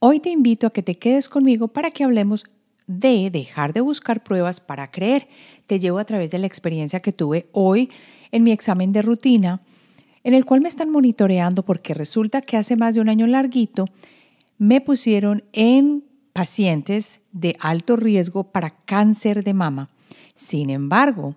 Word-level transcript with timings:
Hoy 0.00 0.20
te 0.20 0.30
invito 0.30 0.68
a 0.68 0.70
que 0.70 0.84
te 0.84 0.96
quedes 0.96 1.28
conmigo 1.28 1.66
para 1.66 1.90
que 1.90 2.04
hablemos 2.04 2.44
de 2.86 3.30
dejar 3.30 3.72
de 3.72 3.80
buscar 3.80 4.22
pruebas 4.22 4.60
para 4.60 4.92
creer. 4.92 5.26
Te 5.66 5.80
llevo 5.80 5.98
a 5.98 6.04
través 6.04 6.30
de 6.30 6.38
la 6.38 6.46
experiencia 6.46 7.00
que 7.00 7.12
tuve 7.12 7.48
hoy 7.50 7.90
en 8.30 8.44
mi 8.44 8.52
examen 8.52 8.92
de 8.92 9.02
rutina, 9.02 9.60
en 10.22 10.34
el 10.34 10.44
cual 10.44 10.60
me 10.60 10.68
están 10.68 10.90
monitoreando 10.90 11.64
porque 11.64 11.94
resulta 11.94 12.42
que 12.42 12.56
hace 12.56 12.76
más 12.76 12.94
de 12.94 13.00
un 13.00 13.08
año 13.08 13.26
larguito 13.26 13.86
me 14.56 14.80
pusieron 14.80 15.42
en 15.52 16.04
pacientes 16.32 17.20
de 17.32 17.56
alto 17.58 17.96
riesgo 17.96 18.44
para 18.44 18.70
cáncer 18.70 19.42
de 19.42 19.54
mama. 19.54 19.90
Sin 20.36 20.70
embargo, 20.70 21.34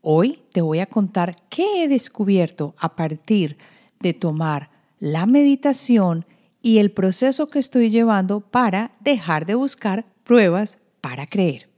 hoy 0.00 0.38
te 0.52 0.60
voy 0.60 0.78
a 0.78 0.86
contar 0.86 1.34
qué 1.48 1.82
he 1.82 1.88
descubierto 1.88 2.72
a 2.78 2.94
partir 2.94 3.58
de 3.98 4.14
tomar 4.14 4.70
la 5.00 5.26
meditación 5.26 6.24
y 6.62 6.78
el 6.78 6.90
proceso 6.90 7.48
que 7.48 7.58
estoy 7.58 7.90
llevando 7.90 8.40
para 8.40 8.92
dejar 9.00 9.46
de 9.46 9.54
buscar 9.54 10.06
pruebas 10.24 10.78
para 11.00 11.26
creer. 11.26 11.68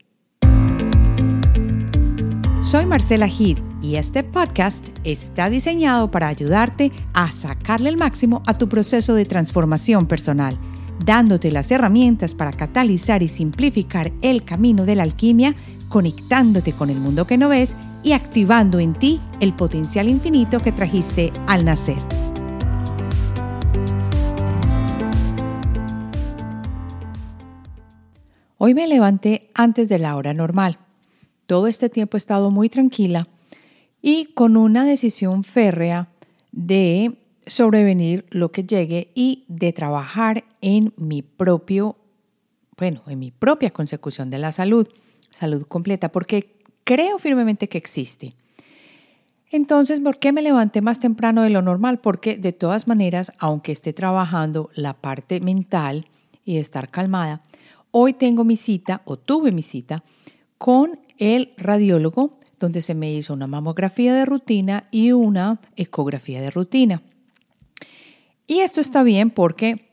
Soy 2.61 2.85
Marcela 2.85 3.27
Gid 3.27 3.59
y 3.81 3.97
este 3.97 4.23
podcast 4.23 4.87
está 5.03 5.49
diseñado 5.49 6.09
para 6.09 6.29
ayudarte 6.29 6.93
a 7.13 7.29
sacarle 7.31 7.89
el 7.89 7.97
máximo 7.97 8.41
a 8.47 8.57
tu 8.57 8.69
proceso 8.69 9.15
de 9.15 9.25
transformación 9.25 10.07
personal, 10.07 10.57
dándote 11.03 11.51
las 11.51 11.71
herramientas 11.71 12.35
para 12.35 12.53
catalizar 12.53 13.21
y 13.21 13.27
simplificar 13.27 14.13
el 14.21 14.45
camino 14.45 14.85
de 14.85 14.95
la 14.95 15.03
alquimia, 15.03 15.55
conectándote 15.89 16.71
con 16.71 16.89
el 16.89 16.99
mundo 16.99 17.27
que 17.27 17.37
no 17.37 17.49
ves 17.49 17.75
y 18.01 18.13
activando 18.13 18.79
en 18.79 18.93
ti 18.93 19.19
el 19.41 19.53
potencial 19.53 20.07
infinito 20.07 20.59
que 20.59 20.71
trajiste 20.71 21.33
al 21.47 21.65
nacer. 21.65 21.97
Hoy 28.65 28.73
me 28.73 28.87
levanté 28.87 29.49
antes 29.53 29.89
de 29.89 29.99
la 29.99 30.15
hora 30.15 30.33
normal. 30.33 30.77
Todo 31.47 31.67
este 31.67 31.89
tiempo 31.89 32.15
he 32.15 32.17
estado 32.17 32.49
muy 32.49 32.69
tranquila 32.69 33.27
y 34.01 34.27
con 34.35 34.55
una 34.55 34.85
decisión 34.85 35.43
férrea 35.43 36.07
de 36.53 37.17
sobrevenir 37.45 38.25
lo 38.29 38.53
que 38.53 38.63
llegue 38.63 39.11
y 39.15 39.43
de 39.49 39.73
trabajar 39.73 40.45
en 40.61 40.93
mi 40.95 41.23
propio, 41.23 41.97
bueno, 42.77 43.01
en 43.07 43.19
mi 43.19 43.31
propia 43.31 43.69
consecución 43.69 44.29
de 44.29 44.37
la 44.37 44.53
salud, 44.53 44.87
salud 45.29 45.63
completa, 45.63 46.09
porque 46.09 46.55
creo 46.85 47.19
firmemente 47.19 47.67
que 47.67 47.79
existe. 47.79 48.33
Entonces, 49.51 49.99
¿por 49.99 50.19
qué 50.19 50.31
me 50.31 50.41
levanté 50.41 50.79
más 50.79 50.99
temprano 50.99 51.41
de 51.41 51.49
lo 51.49 51.61
normal? 51.61 51.99
Porque 51.99 52.37
de 52.37 52.53
todas 52.53 52.87
maneras, 52.87 53.33
aunque 53.39 53.73
esté 53.73 53.91
trabajando 53.91 54.69
la 54.73 54.93
parte 54.93 55.41
mental 55.41 56.07
y 56.45 56.55
de 56.55 56.61
estar 56.61 56.89
calmada, 56.89 57.41
Hoy 57.95 58.13
tengo 58.13 58.43
mi 58.43 58.55
cita, 58.55 59.03
o 59.05 59.17
tuve 59.17 59.51
mi 59.51 59.61
cita, 59.61 60.03
con 60.57 60.99
el 61.19 61.53
radiólogo, 61.57 62.39
donde 62.59 62.81
se 62.81 62.95
me 62.95 63.13
hizo 63.13 63.35
una 63.35 63.45
mamografía 63.45 64.15
de 64.15 64.25
rutina 64.25 64.87
y 64.89 65.11
una 65.11 65.61
ecografía 65.75 66.41
de 66.41 66.49
rutina. 66.49 67.03
Y 68.47 68.61
esto 68.61 68.81
está 68.81 69.03
bien 69.03 69.29
porque 69.29 69.91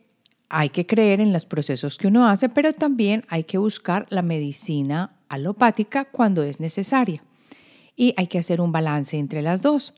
hay 0.49 0.69
que 0.69 0.87
creer 0.87 1.21
en 1.21 1.31
los 1.31 1.45
procesos 1.45 1.95
que 1.95 2.07
uno 2.07 2.27
hace, 2.27 2.49
pero 2.49 2.73
también 2.73 3.23
hay 3.29 3.43
que 3.43 3.59
buscar 3.59 4.07
la 4.09 4.23
medicina 4.23 5.19
alopática 5.29 6.05
cuando 6.05 6.41
es 6.41 6.59
necesaria. 6.59 7.23
Y 7.95 8.15
hay 8.17 8.25
que 8.25 8.39
hacer 8.39 8.61
un 8.61 8.71
balance 8.71 9.15
entre 9.15 9.43
las 9.43 9.61
dos. 9.61 9.93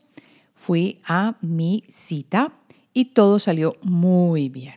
Fui 0.56 1.00
a 1.06 1.38
mi 1.40 1.86
cita 1.88 2.52
y 2.94 3.06
todo 3.14 3.40
salió 3.40 3.78
muy 3.81 4.50
bien. 4.50 4.76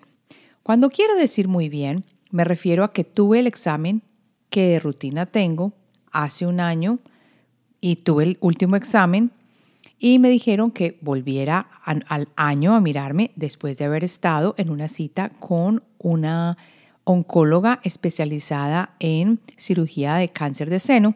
Cuando 0.62 0.91
quiero 0.91 1.16
decir 1.16 1.48
muy 1.48 1.69
bien, 1.69 2.04
me 2.30 2.44
refiero 2.44 2.84
a 2.84 2.92
que 2.92 3.05
tuve 3.05 3.41
el 3.41 3.46
examen 3.46 4.02
que 4.50 4.69
de 4.69 4.80
rutina 4.80 5.27
tengo 5.27 5.72
hace 6.12 6.46
un 6.46 6.60
año 6.60 6.98
y 7.80 7.96
tuve 7.96 8.24
el 8.24 8.38
último 8.41 8.76
examen 8.76 9.31
y 9.98 10.19
me 10.19 10.28
dijeron 10.28 10.70
que 10.70 10.98
volviera 11.00 11.69
al 11.84 12.28
año 12.37 12.75
a 12.75 12.81
mirarme 12.81 13.31
después 13.37 13.78
de 13.78 13.87
haber 13.87 14.04
estado 14.04 14.54
en 14.59 14.70
una 14.70 14.88
cita 14.88 15.31
con 15.41 15.82
una 15.98 16.59
oncóloga 17.04 17.81
especializada 17.84 18.94
en 18.98 19.41
cirugía 19.56 20.16
de 20.16 20.28
cáncer 20.31 20.70
de 20.70 20.81
seno 20.81 21.14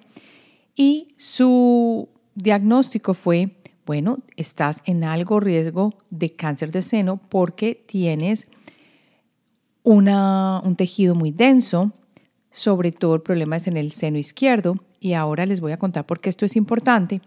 y 0.77 1.15
su 1.19 2.09
diagnóstico 2.35 3.13
fue, 3.13 3.57
bueno, 3.85 4.19
estás 4.37 4.83
en 4.85 5.05
algo 5.05 5.41
riesgo 5.41 5.95
de 6.11 6.33
cáncer 6.35 6.71
de 6.71 6.83
seno 6.83 7.21
porque 7.29 7.85
tienes 7.87 8.49
un 9.83 10.75
tejido 10.77 11.15
muy 11.15 11.31
denso, 11.31 11.93
sobre 12.51 12.93
todo 12.93 13.15
el 13.15 13.23
problema 13.23 13.57
es 13.57 13.67
en 13.67 13.77
el 13.77 13.93
seno 13.93 14.19
izquierdo 14.19 14.77
y 14.99 15.15
ahora 15.15 15.47
les 15.47 15.61
voy 15.61 15.73
a 15.73 15.79
contar 15.79 16.07
por 16.07 16.21
qué 16.21 16.29
esto 16.29 16.45
es 16.45 16.57
importante. 16.57 17.21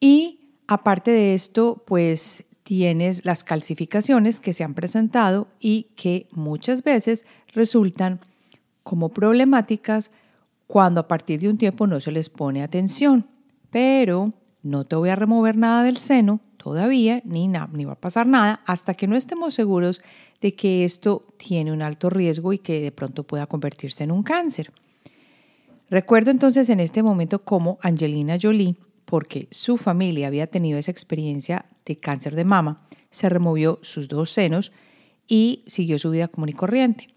Y 0.00 0.40
aparte 0.66 1.10
de 1.10 1.34
esto, 1.34 1.82
pues 1.86 2.44
tienes 2.64 3.24
las 3.24 3.44
calcificaciones 3.44 4.40
que 4.40 4.52
se 4.52 4.64
han 4.64 4.74
presentado 4.74 5.48
y 5.60 5.88
que 5.96 6.28
muchas 6.32 6.82
veces 6.82 7.24
resultan 7.48 8.20
como 8.82 9.10
problemáticas 9.10 10.10
cuando 10.66 11.00
a 11.00 11.08
partir 11.08 11.40
de 11.40 11.48
un 11.48 11.58
tiempo 11.58 11.86
no 11.86 12.00
se 12.00 12.12
les 12.12 12.28
pone 12.28 12.62
atención. 12.62 13.26
Pero 13.70 14.32
no 14.62 14.84
te 14.84 14.96
voy 14.96 15.10
a 15.10 15.16
remover 15.16 15.56
nada 15.56 15.82
del 15.82 15.98
seno 15.98 16.40
todavía, 16.62 17.22
ni, 17.24 17.48
ni 17.48 17.84
va 17.84 17.92
a 17.92 18.00
pasar 18.00 18.26
nada, 18.26 18.60
hasta 18.66 18.94
que 18.94 19.08
no 19.08 19.16
estemos 19.16 19.54
seguros 19.54 20.00
de 20.40 20.54
que 20.54 20.84
esto 20.84 21.26
tiene 21.36 21.72
un 21.72 21.82
alto 21.82 22.08
riesgo 22.08 22.52
y 22.52 22.58
que 22.58 22.80
de 22.80 22.92
pronto 22.92 23.24
pueda 23.24 23.46
convertirse 23.46 24.04
en 24.04 24.12
un 24.12 24.22
cáncer. 24.22 24.72
Recuerdo 25.90 26.30
entonces 26.30 26.68
en 26.68 26.80
este 26.80 27.02
momento 27.02 27.40
cómo 27.40 27.78
Angelina 27.82 28.38
Jolie, 28.40 28.76
porque 29.04 29.48
su 29.50 29.76
familia 29.76 30.28
había 30.28 30.46
tenido 30.46 30.78
esa 30.78 30.90
experiencia 30.90 31.66
de 31.84 31.96
cáncer 31.96 32.34
de 32.36 32.44
mama, 32.44 32.86
se 33.10 33.28
removió 33.28 33.78
sus 33.82 34.08
dos 34.08 34.30
senos 34.30 34.72
y 35.26 35.64
siguió 35.66 35.98
su 35.98 36.10
vida 36.10 36.28
común 36.28 36.48
y 36.48 36.54
corriente. 36.54 37.08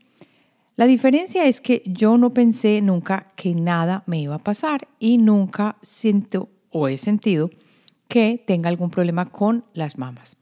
La 0.76 0.88
diferencia 0.88 1.46
es 1.46 1.62
que 1.62 1.84
yo 1.86 2.18
no 2.18 2.34
pensé 2.34 2.82
nunca 2.82 3.32
que 3.36 3.54
nada 3.54 4.04
me 4.08 4.20
iba 4.20 4.36
a 4.36 4.44
pasar 4.44 4.88
y 5.00 5.20
nunca 5.20 5.78
siento 5.82 6.50
o 6.72 6.90
he 6.90 6.98
sentido 6.98 7.50
que 8.08 8.44
tenga 8.46 8.70
algún 8.70 8.90
problema 8.90 9.26
con 9.26 9.66
las 9.74 9.98
mamas. 9.98 10.38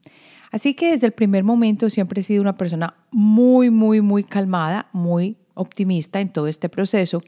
Así 0.52 0.76
que 0.76 0.92
desde 0.92 1.08
el 1.08 1.14
primer 1.14 1.44
momento 1.44 1.90
siempre 1.90 2.22
he 2.22 2.24
sido 2.24 2.42
una 2.42 2.56
persona 2.56 2.96
muy, 3.12 3.70
muy, 3.70 4.02
muy 4.02 4.24
calmada, 4.24 4.88
muy 4.94 5.38
optimista 5.56 6.22
en 6.22 6.30
todo 6.30 6.48
este 6.48 6.70
proceso, 6.70 7.24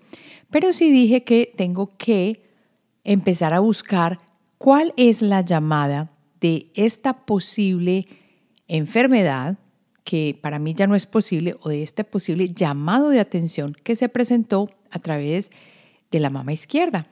pero 0.50 0.74
sí 0.74 0.92
dije 0.92 1.24
que 1.24 1.52
tengo 1.56 1.96
que 1.98 2.44
empezar 3.04 3.54
a 3.54 3.60
buscar 3.60 4.20
cuál 4.58 4.94
es 4.98 5.22
la 5.22 5.42
llamada 5.42 6.12
de 6.40 6.72
esta 6.76 7.26
posible 7.26 8.08
enfermedad 8.68 9.58
que 10.04 10.38
para 10.40 10.60
mí 10.60 10.74
ya 10.76 10.86
no 10.86 10.96
es 10.96 11.08
posible 11.08 11.56
o 11.62 11.70
de 11.70 11.82
este 11.82 12.04
posible 12.04 12.50
llamado 12.50 13.10
de 13.10 13.20
atención 13.20 13.76
que 13.84 13.96
se 13.96 14.08
presentó 14.08 14.70
a 14.92 15.00
través 15.00 15.52
de 16.12 16.20
la 16.20 16.30
mama 16.30 16.54
izquierda. 16.54 17.08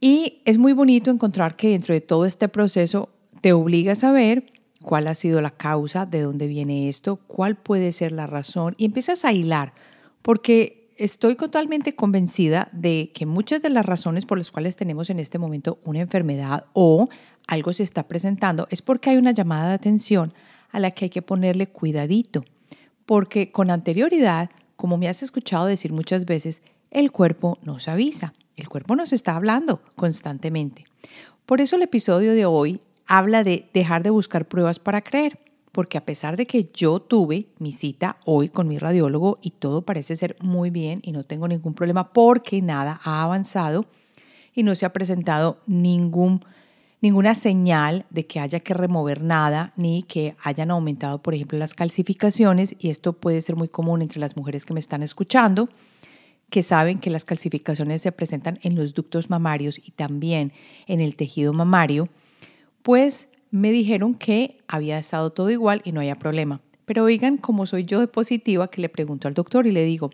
Y 0.00 0.40
es 0.46 0.56
muy 0.56 0.72
bonito 0.72 1.10
encontrar 1.10 1.56
que 1.56 1.68
dentro 1.68 1.94
de 1.94 2.00
todo 2.00 2.24
este 2.24 2.48
proceso 2.48 3.10
te 3.42 3.52
obliga 3.52 3.92
a 3.92 3.96
saber 3.96 4.46
cuál 4.82 5.06
ha 5.08 5.14
sido 5.14 5.42
la 5.42 5.50
causa, 5.50 6.06
de 6.06 6.22
dónde 6.22 6.46
viene 6.46 6.88
esto, 6.88 7.16
cuál 7.26 7.56
puede 7.56 7.92
ser 7.92 8.12
la 8.12 8.26
razón 8.26 8.74
y 8.78 8.86
empiezas 8.86 9.26
a 9.26 9.32
hilar, 9.32 9.74
porque 10.22 10.90
estoy 10.96 11.36
totalmente 11.36 11.94
convencida 11.94 12.68
de 12.72 13.10
que 13.14 13.26
muchas 13.26 13.60
de 13.60 13.70
las 13.70 13.84
razones 13.84 14.24
por 14.24 14.38
las 14.38 14.50
cuales 14.50 14.76
tenemos 14.76 15.10
en 15.10 15.18
este 15.18 15.38
momento 15.38 15.78
una 15.84 16.00
enfermedad 16.00 16.64
o 16.72 17.08
algo 17.46 17.72
se 17.72 17.82
está 17.82 18.08
presentando 18.08 18.66
es 18.70 18.80
porque 18.80 19.10
hay 19.10 19.16
una 19.16 19.32
llamada 19.32 19.68
de 19.68 19.74
atención 19.74 20.32
a 20.70 20.80
la 20.80 20.92
que 20.92 21.06
hay 21.06 21.10
que 21.10 21.22
ponerle 21.22 21.66
cuidadito, 21.66 22.44
porque 23.04 23.50
con 23.50 23.70
anterioridad, 23.70 24.50
como 24.76 24.96
me 24.96 25.08
has 25.08 25.22
escuchado 25.22 25.66
decir 25.66 25.92
muchas 25.92 26.24
veces, 26.24 26.62
el 26.90 27.12
cuerpo 27.12 27.58
nos 27.62 27.88
avisa, 27.88 28.32
el 28.60 28.68
cuerpo 28.68 28.96
nos 28.96 29.12
está 29.12 29.36
hablando 29.36 29.82
constantemente. 29.96 30.84
Por 31.46 31.60
eso 31.60 31.76
el 31.76 31.82
episodio 31.82 32.32
de 32.32 32.46
hoy 32.46 32.80
habla 33.06 33.42
de 33.42 33.68
dejar 33.74 34.02
de 34.02 34.10
buscar 34.10 34.46
pruebas 34.46 34.78
para 34.78 35.02
creer, 35.02 35.40
porque 35.72 35.98
a 35.98 36.04
pesar 36.04 36.36
de 36.36 36.46
que 36.46 36.70
yo 36.72 37.00
tuve 37.00 37.48
mi 37.58 37.72
cita 37.72 38.18
hoy 38.24 38.48
con 38.48 38.68
mi 38.68 38.78
radiólogo 38.78 39.38
y 39.42 39.50
todo 39.50 39.82
parece 39.82 40.14
ser 40.14 40.36
muy 40.40 40.70
bien 40.70 41.00
y 41.02 41.12
no 41.12 41.24
tengo 41.24 41.48
ningún 41.48 41.74
problema 41.74 42.12
porque 42.12 42.62
nada 42.62 43.00
ha 43.02 43.22
avanzado 43.22 43.86
y 44.54 44.62
no 44.62 44.74
se 44.74 44.86
ha 44.86 44.92
presentado 44.92 45.60
ningún 45.66 46.44
ninguna 47.00 47.34
señal 47.34 48.04
de 48.10 48.26
que 48.26 48.40
haya 48.40 48.60
que 48.60 48.74
remover 48.74 49.22
nada 49.22 49.72
ni 49.76 50.02
que 50.02 50.36
hayan 50.42 50.70
aumentado, 50.70 51.22
por 51.22 51.34
ejemplo, 51.34 51.58
las 51.58 51.74
calcificaciones 51.74 52.76
y 52.78 52.90
esto 52.90 53.14
puede 53.14 53.40
ser 53.40 53.56
muy 53.56 53.68
común 53.68 54.02
entre 54.02 54.20
las 54.20 54.36
mujeres 54.36 54.66
que 54.66 54.74
me 54.74 54.80
están 54.80 55.02
escuchando 55.02 55.68
que 56.50 56.62
saben 56.62 56.98
que 56.98 57.10
las 57.10 57.24
calcificaciones 57.24 58.02
se 58.02 58.12
presentan 58.12 58.58
en 58.62 58.74
los 58.74 58.94
ductos 58.94 59.30
mamarios 59.30 59.78
y 59.78 59.92
también 59.92 60.52
en 60.86 61.00
el 61.00 61.16
tejido 61.16 61.52
mamario 61.52 62.08
pues 62.82 63.28
me 63.50 63.70
dijeron 63.70 64.14
que 64.14 64.58
había 64.68 64.98
estado 64.98 65.30
todo 65.30 65.50
igual 65.50 65.82
y 65.84 65.92
no 65.92 66.00
había 66.00 66.18
problema. 66.18 66.60
Pero 66.84 67.04
oigan, 67.04 67.36
como 67.36 67.66
soy 67.66 67.84
yo 67.84 68.00
de 68.00 68.08
positiva, 68.08 68.70
que 68.70 68.80
le 68.80 68.88
pregunto 68.88 69.28
al 69.28 69.34
doctor 69.34 69.66
y 69.66 69.72
le 69.72 69.84
digo, 69.84 70.10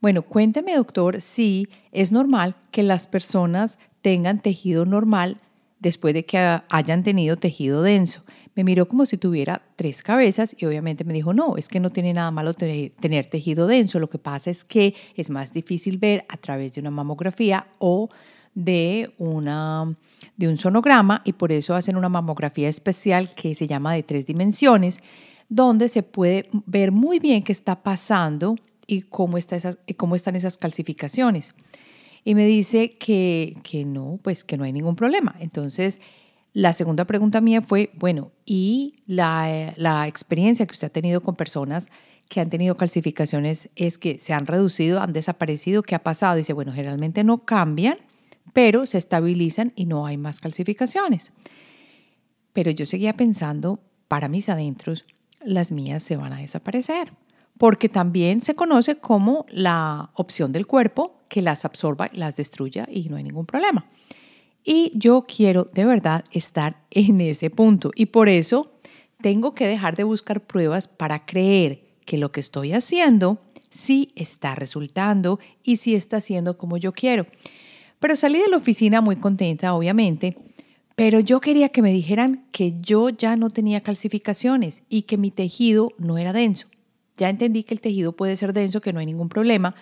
bueno, 0.00 0.22
cuénteme 0.22 0.74
doctor 0.74 1.20
si 1.20 1.68
es 1.92 2.12
normal 2.12 2.56
que 2.70 2.82
las 2.82 3.06
personas 3.06 3.78
tengan 4.02 4.40
tejido 4.40 4.86
normal 4.86 5.36
después 5.78 6.14
de 6.14 6.24
que 6.24 6.60
hayan 6.68 7.02
tenido 7.02 7.36
tejido 7.36 7.82
denso. 7.82 8.22
Me 8.60 8.64
miró 8.64 8.86
como 8.86 9.06
si 9.06 9.16
tuviera 9.16 9.62
tres 9.74 10.02
cabezas 10.02 10.54
y 10.58 10.66
obviamente 10.66 11.02
me 11.04 11.14
dijo, 11.14 11.32
no, 11.32 11.56
es 11.56 11.66
que 11.66 11.80
no 11.80 11.88
tiene 11.88 12.12
nada 12.12 12.30
malo 12.30 12.52
tener 12.52 13.24
tejido 13.24 13.66
denso, 13.66 13.98
lo 13.98 14.10
que 14.10 14.18
pasa 14.18 14.50
es 14.50 14.64
que 14.64 14.94
es 15.16 15.30
más 15.30 15.54
difícil 15.54 15.96
ver 15.96 16.26
a 16.28 16.36
través 16.36 16.74
de 16.74 16.82
una 16.82 16.90
mamografía 16.90 17.68
o 17.78 18.10
de, 18.54 19.14
una, 19.16 19.96
de 20.36 20.48
un 20.48 20.58
sonograma 20.58 21.22
y 21.24 21.32
por 21.32 21.52
eso 21.52 21.74
hacen 21.74 21.96
una 21.96 22.10
mamografía 22.10 22.68
especial 22.68 23.34
que 23.34 23.54
se 23.54 23.66
llama 23.66 23.94
de 23.94 24.02
tres 24.02 24.26
dimensiones, 24.26 25.00
donde 25.48 25.88
se 25.88 26.02
puede 26.02 26.50
ver 26.66 26.92
muy 26.92 27.18
bien 27.18 27.42
qué 27.42 27.52
está 27.52 27.82
pasando 27.82 28.56
y 28.86 29.00
cómo, 29.00 29.38
está 29.38 29.56
esas, 29.56 29.78
cómo 29.96 30.16
están 30.16 30.36
esas 30.36 30.58
calcificaciones. 30.58 31.54
Y 32.24 32.34
me 32.34 32.44
dice 32.44 32.98
que, 32.98 33.56
que 33.62 33.86
no, 33.86 34.20
pues 34.22 34.44
que 34.44 34.58
no 34.58 34.64
hay 34.64 34.72
ningún 34.74 34.96
problema. 34.96 35.34
Entonces, 35.40 35.98
la 36.52 36.72
segunda 36.72 37.04
pregunta 37.04 37.40
mía 37.40 37.62
fue, 37.62 37.90
bueno, 37.94 38.32
¿y 38.44 38.96
la, 39.06 39.72
la, 39.76 40.08
experiencia 40.08 40.66
que 40.66 40.72
usted 40.72 40.88
ha 40.88 40.92
tenido 40.92 41.22
con 41.22 41.36
personas 41.36 41.88
que 42.28 42.40
han 42.40 42.50
tenido 42.50 42.76
calcificaciones 42.76 43.70
es 43.76 43.98
que 43.98 44.18
se 44.18 44.32
han 44.32 44.46
reducido, 44.46 45.00
han 45.00 45.12
desaparecido? 45.12 45.82
¿Qué 45.82 45.94
ha 45.94 46.02
pasado? 46.02 46.36
Dice, 46.36 46.52
bueno, 46.52 46.72
generalmente 46.72 47.22
no 47.22 47.44
cambian, 47.44 47.98
pero 48.52 48.86
se 48.86 48.98
estabilizan 48.98 49.72
y 49.76 49.86
no 49.86 50.06
hay 50.06 50.16
más 50.16 50.40
calcificaciones. 50.40 51.32
Pero 52.52 52.70
yo 52.72 52.84
seguía 52.84 53.16
pensando, 53.16 53.80
para 54.08 54.28
mis 54.28 54.48
adentros, 54.48 55.04
las 55.44 55.70
mías 55.70 56.02
se 56.02 56.16
van 56.16 56.32
a 56.32 56.40
desaparecer, 56.40 57.12
porque 57.58 57.88
también 57.88 58.40
se 58.40 58.54
conoce 58.54 58.96
como 58.96 59.46
la 59.50 60.10
opción 60.14 60.50
del 60.50 60.66
cuerpo 60.66 61.20
que 61.28 61.42
las 61.42 61.64
absorba, 61.64 62.10
las 62.12 62.36
destruya 62.36 62.88
y 62.90 63.08
no 63.08 63.16
hay 63.16 63.22
ningún 63.22 63.46
problema. 63.46 63.86
Y 64.64 64.92
yo 64.94 65.24
quiero 65.26 65.64
de 65.64 65.84
verdad 65.84 66.24
estar 66.32 66.82
en 66.90 67.20
ese 67.20 67.50
punto 67.50 67.90
y 67.94 68.06
por 68.06 68.28
eso 68.28 68.72
tengo 69.20 69.54
que 69.54 69.66
dejar 69.66 69.96
de 69.96 70.04
buscar 70.04 70.46
pruebas 70.46 70.88
para 70.88 71.24
creer 71.24 71.82
que 72.04 72.18
lo 72.18 72.32
que 72.32 72.40
estoy 72.40 72.72
haciendo 72.72 73.40
sí 73.70 74.10
está 74.16 74.54
resultando 74.54 75.38
y 75.62 75.76
sí 75.76 75.94
está 75.94 76.18
haciendo 76.18 76.58
como 76.58 76.76
yo 76.76 76.92
quiero. 76.92 77.26
Pero 77.98 78.16
salí 78.16 78.38
de 78.38 78.48
la 78.48 78.56
oficina 78.56 79.00
muy 79.00 79.16
contenta, 79.16 79.74
obviamente, 79.74 80.36
pero 80.96 81.20
yo 81.20 81.40
quería 81.40 81.70
que 81.70 81.82
me 81.82 81.92
dijeran 81.92 82.46
que 82.50 82.74
yo 82.80 83.08
ya 83.08 83.36
no 83.36 83.50
tenía 83.50 83.80
calcificaciones 83.80 84.82
y 84.88 85.02
que 85.02 85.16
mi 85.16 85.30
tejido 85.30 85.92
no 85.98 86.18
era 86.18 86.32
denso. 86.32 86.68
Ya 87.16 87.28
entendí 87.28 87.62
que 87.62 87.74
el 87.74 87.80
tejido 87.80 88.12
puede 88.12 88.36
ser 88.36 88.52
denso, 88.52 88.80
que 88.80 88.92
no 88.92 89.00
hay 89.00 89.06
ningún 89.06 89.28
problema 89.28 89.74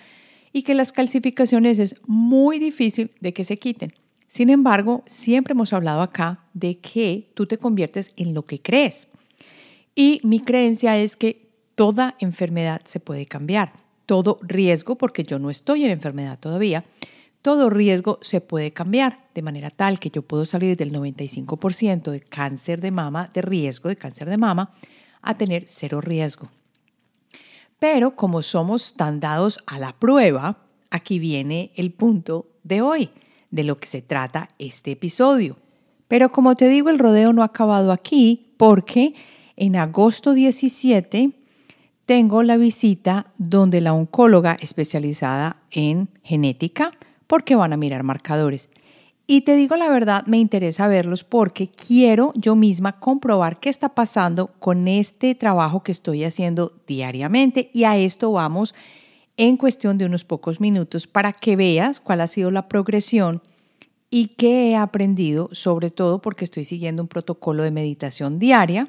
y 0.52 0.62
que 0.62 0.74
las 0.74 0.92
calcificaciones 0.92 1.78
es 1.78 1.94
muy 2.06 2.58
difícil 2.58 3.12
de 3.20 3.32
que 3.32 3.44
se 3.44 3.58
quiten. 3.58 3.92
Sin 4.28 4.50
embargo, 4.50 5.02
siempre 5.06 5.52
hemos 5.52 5.72
hablado 5.72 6.02
acá 6.02 6.44
de 6.52 6.78
que 6.78 7.32
tú 7.34 7.46
te 7.46 7.56
conviertes 7.58 8.12
en 8.16 8.34
lo 8.34 8.44
que 8.44 8.60
crees. 8.60 9.08
Y 9.94 10.20
mi 10.22 10.38
creencia 10.40 10.98
es 10.98 11.16
que 11.16 11.50
toda 11.74 12.14
enfermedad 12.20 12.82
se 12.84 13.00
puede 13.00 13.24
cambiar, 13.24 13.72
todo 14.04 14.38
riesgo, 14.42 14.96
porque 14.96 15.24
yo 15.24 15.38
no 15.38 15.50
estoy 15.50 15.84
en 15.84 15.90
enfermedad 15.90 16.38
todavía, 16.38 16.84
todo 17.40 17.70
riesgo 17.70 18.18
se 18.20 18.42
puede 18.42 18.72
cambiar 18.72 19.28
de 19.34 19.42
manera 19.42 19.70
tal 19.70 19.98
que 19.98 20.10
yo 20.10 20.22
puedo 20.22 20.44
salir 20.44 20.76
del 20.76 20.92
95% 20.92 22.10
de 22.10 22.20
cáncer 22.20 22.82
de 22.82 22.90
mama, 22.90 23.30
de 23.32 23.40
riesgo 23.42 23.88
de 23.88 23.96
cáncer 23.96 24.28
de 24.28 24.36
mama, 24.36 24.74
a 25.22 25.38
tener 25.38 25.64
cero 25.66 26.02
riesgo. 26.02 26.50
Pero 27.78 28.14
como 28.14 28.42
somos 28.42 28.92
tan 28.94 29.20
dados 29.20 29.58
a 29.66 29.78
la 29.78 29.94
prueba, 29.98 30.66
aquí 30.90 31.18
viene 31.18 31.72
el 31.76 31.92
punto 31.92 32.50
de 32.62 32.82
hoy, 32.82 33.10
de 33.50 33.64
lo 33.64 33.76
que 33.76 33.88
se 33.88 34.02
trata 34.02 34.48
este 34.58 34.92
episodio. 34.92 35.56
Pero 36.08 36.32
como 36.32 36.54
te 36.56 36.68
digo, 36.68 36.88
el 36.88 36.98
rodeo 36.98 37.32
no 37.32 37.42
ha 37.42 37.46
acabado 37.46 37.92
aquí 37.92 38.52
porque 38.56 39.14
en 39.56 39.76
agosto 39.76 40.32
17 40.32 41.32
tengo 42.06 42.42
la 42.42 42.56
visita 42.56 43.26
donde 43.36 43.80
la 43.80 43.92
oncóloga 43.92 44.56
especializada 44.60 45.62
en 45.70 46.08
genética 46.22 46.92
porque 47.26 47.54
van 47.54 47.74
a 47.74 47.76
mirar 47.76 48.02
marcadores. 48.02 48.70
Y 49.26 49.42
te 49.42 49.56
digo 49.56 49.76
la 49.76 49.90
verdad, 49.90 50.24
me 50.24 50.38
interesa 50.38 50.88
verlos 50.88 51.22
porque 51.22 51.68
quiero 51.68 52.32
yo 52.34 52.56
misma 52.56 52.98
comprobar 52.98 53.60
qué 53.60 53.68
está 53.68 53.90
pasando 53.90 54.46
con 54.58 54.88
este 54.88 55.34
trabajo 55.34 55.82
que 55.82 55.92
estoy 55.92 56.24
haciendo 56.24 56.72
diariamente. 56.86 57.70
Y 57.74 57.84
a 57.84 57.98
esto 57.98 58.32
vamos 58.32 58.74
en 59.38 59.56
cuestión 59.56 59.96
de 59.96 60.04
unos 60.04 60.24
pocos 60.24 60.60
minutos 60.60 61.06
para 61.06 61.32
que 61.32 61.56
veas 61.56 62.00
cuál 62.00 62.20
ha 62.20 62.26
sido 62.26 62.50
la 62.50 62.68
progresión 62.68 63.40
y 64.10 64.28
qué 64.28 64.70
he 64.70 64.76
aprendido, 64.76 65.48
sobre 65.52 65.90
todo 65.90 66.20
porque 66.20 66.44
estoy 66.44 66.64
siguiendo 66.64 67.02
un 67.02 67.08
protocolo 67.08 67.62
de 67.62 67.70
meditación 67.70 68.40
diaria 68.40 68.88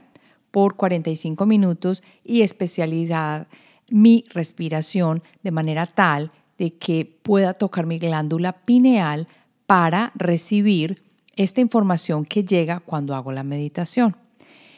por 0.50 0.75
45 0.75 1.46
minutos 1.46 2.01
y 2.24 2.42
especializar 2.42 3.48
mi 3.90 4.24
respiración 4.30 5.22
de 5.44 5.51
manera 5.51 5.86
tal 5.86 6.31
de 6.57 6.74
que 6.74 7.06
pueda 7.06 7.54
tocar 7.54 7.86
mi 7.86 8.00
glándula 8.00 8.54
pineal 8.54 9.28
para 9.68 10.12
recibir 10.16 11.04
esta 11.36 11.62
información 11.62 12.25
que 12.25 12.44
llega 12.44 12.80
cuando 12.80 13.13
hago 13.13 13.31
la 13.31 13.44
meditación. 13.44 14.18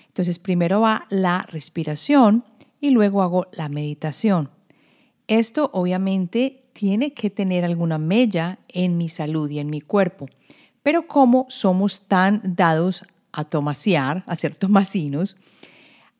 Entonces, 0.08 0.38
primero 0.38 0.82
va 0.82 1.06
la 1.10 1.48
respiración 1.50 2.44
y 2.82 2.90
luego 2.90 3.22
hago 3.22 3.48
la 3.54 3.70
meditación. 3.70 4.50
Esto 5.32 5.70
obviamente 5.72 6.66
tiene 6.74 7.14
que 7.14 7.30
tener 7.30 7.64
alguna 7.64 7.98
mella 7.98 8.60
en 8.68 8.98
mi 8.98 9.08
salud 9.08 9.50
y 9.50 9.60
en 9.60 9.70
mi 9.70 9.80
cuerpo, 9.80 10.28
pero 10.84 11.08
como 11.08 11.46
somos 11.48 12.02
tan 12.06 12.42
dados 12.58 13.06
a 13.32 13.46
tomasear, 13.46 14.26
a 14.28 14.36
ser 14.36 14.56
tomasinos, 14.56 15.38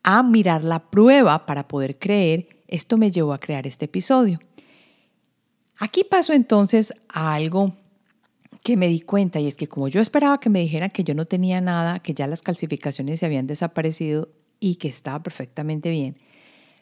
a 0.02 0.24
mirar 0.24 0.64
la 0.64 0.80
prueba 0.90 1.46
para 1.46 1.68
poder 1.68 2.00
creer, 2.00 2.48
esto 2.70 2.98
me 2.98 3.12
llevó 3.12 3.34
a 3.34 3.42
crear 3.42 3.68
este 3.68 3.84
episodio. 3.84 4.40
Aquí 5.78 6.06
paso 6.06 6.32
entonces 6.32 6.94
a 7.10 7.34
algo 7.34 7.74
que 8.64 8.78
me 8.78 8.88
di 8.88 9.02
cuenta 9.02 9.42
y 9.42 9.48
es 9.48 9.58
que 9.58 9.68
como 9.68 9.90
yo 9.90 10.00
esperaba 10.00 10.40
que 10.40 10.50
me 10.50 10.62
dijeran 10.62 10.92
que 10.92 11.04
yo 11.04 11.16
no 11.16 11.26
tenía 11.26 11.60
nada, 11.60 12.00
que 12.00 12.14
ya 12.14 12.28
las 12.28 12.42
calcificaciones 12.42 13.20
se 13.20 13.26
habían 13.26 13.46
desaparecido 13.46 14.30
y 14.62 14.76
que 14.76 14.88
estaba 14.88 15.22
perfectamente 15.22 15.90
bien, 15.90 16.16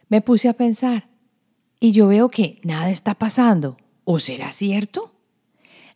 me 0.09 0.21
puse 0.21 0.47
a 0.47 0.53
pensar 0.53 1.09
y 1.79 1.91
yo 1.91 2.07
veo 2.07 2.29
que 2.29 2.59
nada 2.63 2.89
está 2.89 3.15
pasando. 3.15 3.77
¿O 4.03 4.19
será 4.19 4.51
cierto? 4.51 5.13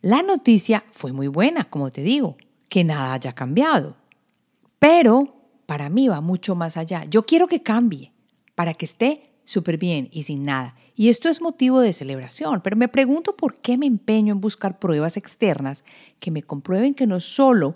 La 0.00 0.22
noticia 0.22 0.84
fue 0.92 1.12
muy 1.12 1.28
buena, 1.28 1.64
como 1.64 1.90
te 1.90 2.02
digo, 2.02 2.36
que 2.68 2.84
nada 2.84 3.12
haya 3.12 3.34
cambiado. 3.34 3.96
Pero 4.78 5.34
para 5.66 5.88
mí 5.88 6.08
va 6.08 6.20
mucho 6.20 6.54
más 6.54 6.76
allá. 6.76 7.04
Yo 7.04 7.24
quiero 7.26 7.48
que 7.48 7.62
cambie 7.62 8.12
para 8.54 8.74
que 8.74 8.84
esté 8.84 9.30
súper 9.44 9.78
bien 9.78 10.08
y 10.12 10.24
sin 10.24 10.44
nada. 10.44 10.76
Y 10.96 11.08
esto 11.08 11.28
es 11.28 11.40
motivo 11.40 11.80
de 11.80 11.92
celebración, 11.92 12.60
pero 12.62 12.76
me 12.76 12.88
pregunto 12.88 13.36
por 13.36 13.60
qué 13.60 13.76
me 13.76 13.86
empeño 13.86 14.32
en 14.32 14.40
buscar 14.40 14.78
pruebas 14.78 15.16
externas 15.16 15.84
que 16.20 16.30
me 16.30 16.42
comprueben 16.42 16.94
que 16.94 17.06
no 17.06 17.18
solo 17.20 17.74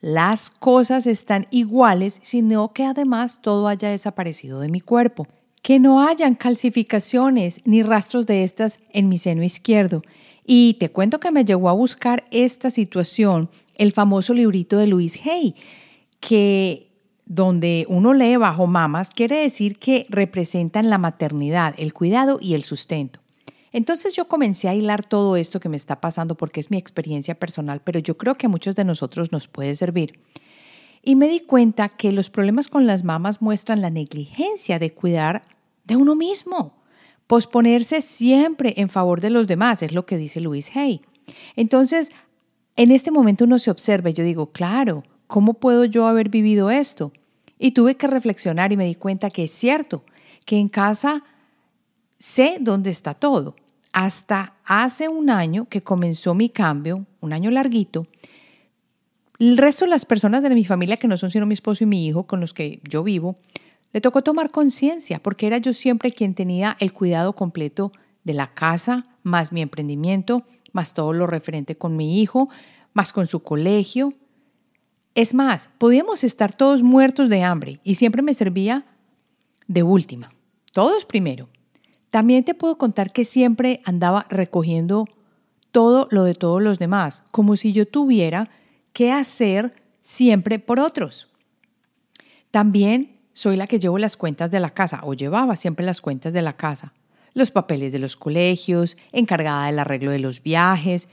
las 0.00 0.50
cosas 0.50 1.06
están 1.06 1.46
iguales, 1.50 2.20
sino 2.22 2.72
que 2.72 2.84
además 2.84 3.40
todo 3.42 3.68
haya 3.68 3.90
desaparecido 3.90 4.60
de 4.60 4.68
mi 4.68 4.80
cuerpo. 4.80 5.26
Que 5.62 5.78
no 5.78 6.06
hayan 6.06 6.34
calcificaciones 6.34 7.60
ni 7.64 7.82
rastros 7.82 8.26
de 8.26 8.44
estas 8.44 8.78
en 8.92 9.08
mi 9.08 9.18
seno 9.18 9.42
izquierdo. 9.42 10.02
Y 10.46 10.74
te 10.80 10.90
cuento 10.90 11.20
que 11.20 11.30
me 11.30 11.44
llegó 11.44 11.68
a 11.68 11.74
buscar 11.74 12.24
esta 12.30 12.70
situación 12.70 13.50
el 13.74 13.92
famoso 13.92 14.34
librito 14.34 14.78
de 14.78 14.86
Louise 14.86 15.20
Hay, 15.28 15.54
que 16.20 16.88
donde 17.26 17.84
uno 17.88 18.14
lee 18.14 18.36
bajo 18.36 18.66
mamas, 18.66 19.10
quiere 19.10 19.36
decir 19.36 19.78
que 19.78 20.06
representan 20.08 20.88
la 20.88 20.98
maternidad, 20.98 21.74
el 21.76 21.92
cuidado 21.92 22.38
y 22.40 22.54
el 22.54 22.64
sustento. 22.64 23.20
Entonces 23.70 24.14
yo 24.14 24.26
comencé 24.26 24.68
a 24.68 24.74
hilar 24.74 25.04
todo 25.04 25.36
esto 25.36 25.60
que 25.60 25.68
me 25.68 25.76
está 25.76 26.00
pasando 26.00 26.36
porque 26.36 26.60
es 26.60 26.70
mi 26.70 26.78
experiencia 26.78 27.34
personal, 27.34 27.82
pero 27.84 27.98
yo 27.98 28.16
creo 28.16 28.36
que 28.36 28.46
a 28.46 28.48
muchos 28.48 28.74
de 28.74 28.84
nosotros 28.84 29.30
nos 29.30 29.46
puede 29.46 29.74
servir. 29.74 30.18
Y 31.02 31.16
me 31.16 31.28
di 31.28 31.40
cuenta 31.40 31.88
que 31.88 32.12
los 32.12 32.30
problemas 32.30 32.68
con 32.68 32.86
las 32.86 33.04
mamas 33.04 33.40
muestran 33.40 33.80
la 33.80 33.90
negligencia 33.90 34.78
de 34.78 34.92
cuidar 34.92 35.42
de 35.84 35.96
uno 35.96 36.14
mismo, 36.14 36.74
posponerse 37.26 38.00
siempre 38.00 38.74
en 38.76 38.88
favor 38.88 39.20
de 39.20 39.30
los 39.30 39.46
demás, 39.46 39.82
es 39.82 39.92
lo 39.92 40.06
que 40.06 40.16
dice 40.16 40.40
Luis 40.40 40.74
Hay. 40.76 41.00
Entonces, 41.56 42.10
en 42.76 42.90
este 42.90 43.10
momento 43.10 43.44
uno 43.44 43.58
se 43.58 43.70
observa 43.70 44.10
y 44.10 44.14
yo 44.14 44.24
digo, 44.24 44.52
claro, 44.52 45.04
¿cómo 45.26 45.54
puedo 45.54 45.84
yo 45.84 46.06
haber 46.06 46.28
vivido 46.28 46.70
esto? 46.70 47.12
Y 47.58 47.72
tuve 47.72 47.96
que 47.96 48.06
reflexionar 48.06 48.72
y 48.72 48.76
me 48.76 48.86
di 48.86 48.94
cuenta 48.94 49.30
que 49.30 49.44
es 49.44 49.50
cierto, 49.50 50.04
que 50.44 50.58
en 50.58 50.68
casa 50.68 51.24
sé 52.18 52.58
dónde 52.60 52.90
está 52.90 53.14
todo. 53.14 53.56
Hasta 53.92 54.54
hace 54.64 55.08
un 55.08 55.30
año 55.30 55.66
que 55.68 55.82
comenzó 55.82 56.34
mi 56.34 56.50
cambio, 56.50 57.06
un 57.20 57.32
año 57.32 57.50
larguito, 57.50 58.06
el 59.38 59.56
resto 59.56 59.84
de 59.84 59.90
las 59.90 60.04
personas 60.04 60.42
de 60.42 60.50
mi 60.50 60.64
familia, 60.64 60.96
que 60.96 61.08
no 61.08 61.16
son 61.16 61.30
sino 61.30 61.46
mi 61.46 61.54
esposo 61.54 61.84
y 61.84 61.86
mi 61.86 62.06
hijo 62.06 62.26
con 62.26 62.40
los 62.40 62.52
que 62.54 62.80
yo 62.88 63.02
vivo, 63.02 63.36
Le 63.90 64.02
tocó 64.02 64.22
tomar 64.22 64.50
conciencia 64.50 65.18
porque 65.18 65.46
era 65.46 65.56
yo 65.56 65.72
siempre 65.72 66.12
quien 66.12 66.34
tenía 66.34 66.76
el 66.78 66.92
cuidado 66.92 67.32
completo 67.32 67.90
de 68.22 68.34
la 68.34 68.52
casa, 68.52 69.06
más 69.22 69.50
mi 69.50 69.62
emprendimiento, 69.62 70.44
más 70.72 70.92
todo 70.92 71.14
lo 71.14 71.26
referente 71.26 71.76
con 71.76 71.96
mi 71.96 72.20
hijo, 72.20 72.50
más 72.92 73.14
con 73.14 73.26
su 73.26 73.40
colegio. 73.40 74.12
Es 75.14 75.32
más, 75.32 75.70
podíamos 75.78 76.22
estar 76.22 76.52
todos 76.52 76.82
muertos 76.82 77.30
de 77.30 77.42
hambre 77.42 77.80
y 77.82 77.94
siempre 77.94 78.20
me 78.20 78.34
servía 78.34 78.84
de 79.66 79.82
última. 79.82 80.32
Todos 80.72 81.06
primero. 81.06 81.48
También 82.10 82.44
te 82.44 82.54
puedo 82.54 82.76
contar 82.76 83.12
que 83.12 83.24
siempre 83.24 83.80
andaba 83.84 84.26
recogiendo 84.28 85.06
todo 85.72 86.08
lo 86.10 86.24
de 86.24 86.34
todos 86.34 86.62
los 86.62 86.78
demás, 86.78 87.22
como 87.30 87.56
si 87.56 87.72
yo 87.72 87.86
tuviera 87.86 88.50
que 88.98 89.12
hacer 89.12 89.74
siempre 90.00 90.58
por 90.58 90.80
otros. 90.80 91.28
También 92.50 93.20
soy 93.32 93.56
la 93.56 93.68
que 93.68 93.78
llevo 93.78 93.96
las 93.96 94.16
cuentas 94.16 94.50
de 94.50 94.58
la 94.58 94.70
casa 94.70 95.02
o 95.04 95.14
llevaba 95.14 95.54
siempre 95.54 95.86
las 95.86 96.00
cuentas 96.00 96.32
de 96.32 96.42
la 96.42 96.56
casa, 96.56 96.94
los 97.32 97.52
papeles 97.52 97.92
de 97.92 98.00
los 98.00 98.16
colegios, 98.16 98.96
encargada 99.12 99.66
del 99.66 99.78
arreglo 99.78 100.10
de 100.10 100.18
los 100.18 100.42
viajes, 100.42 101.08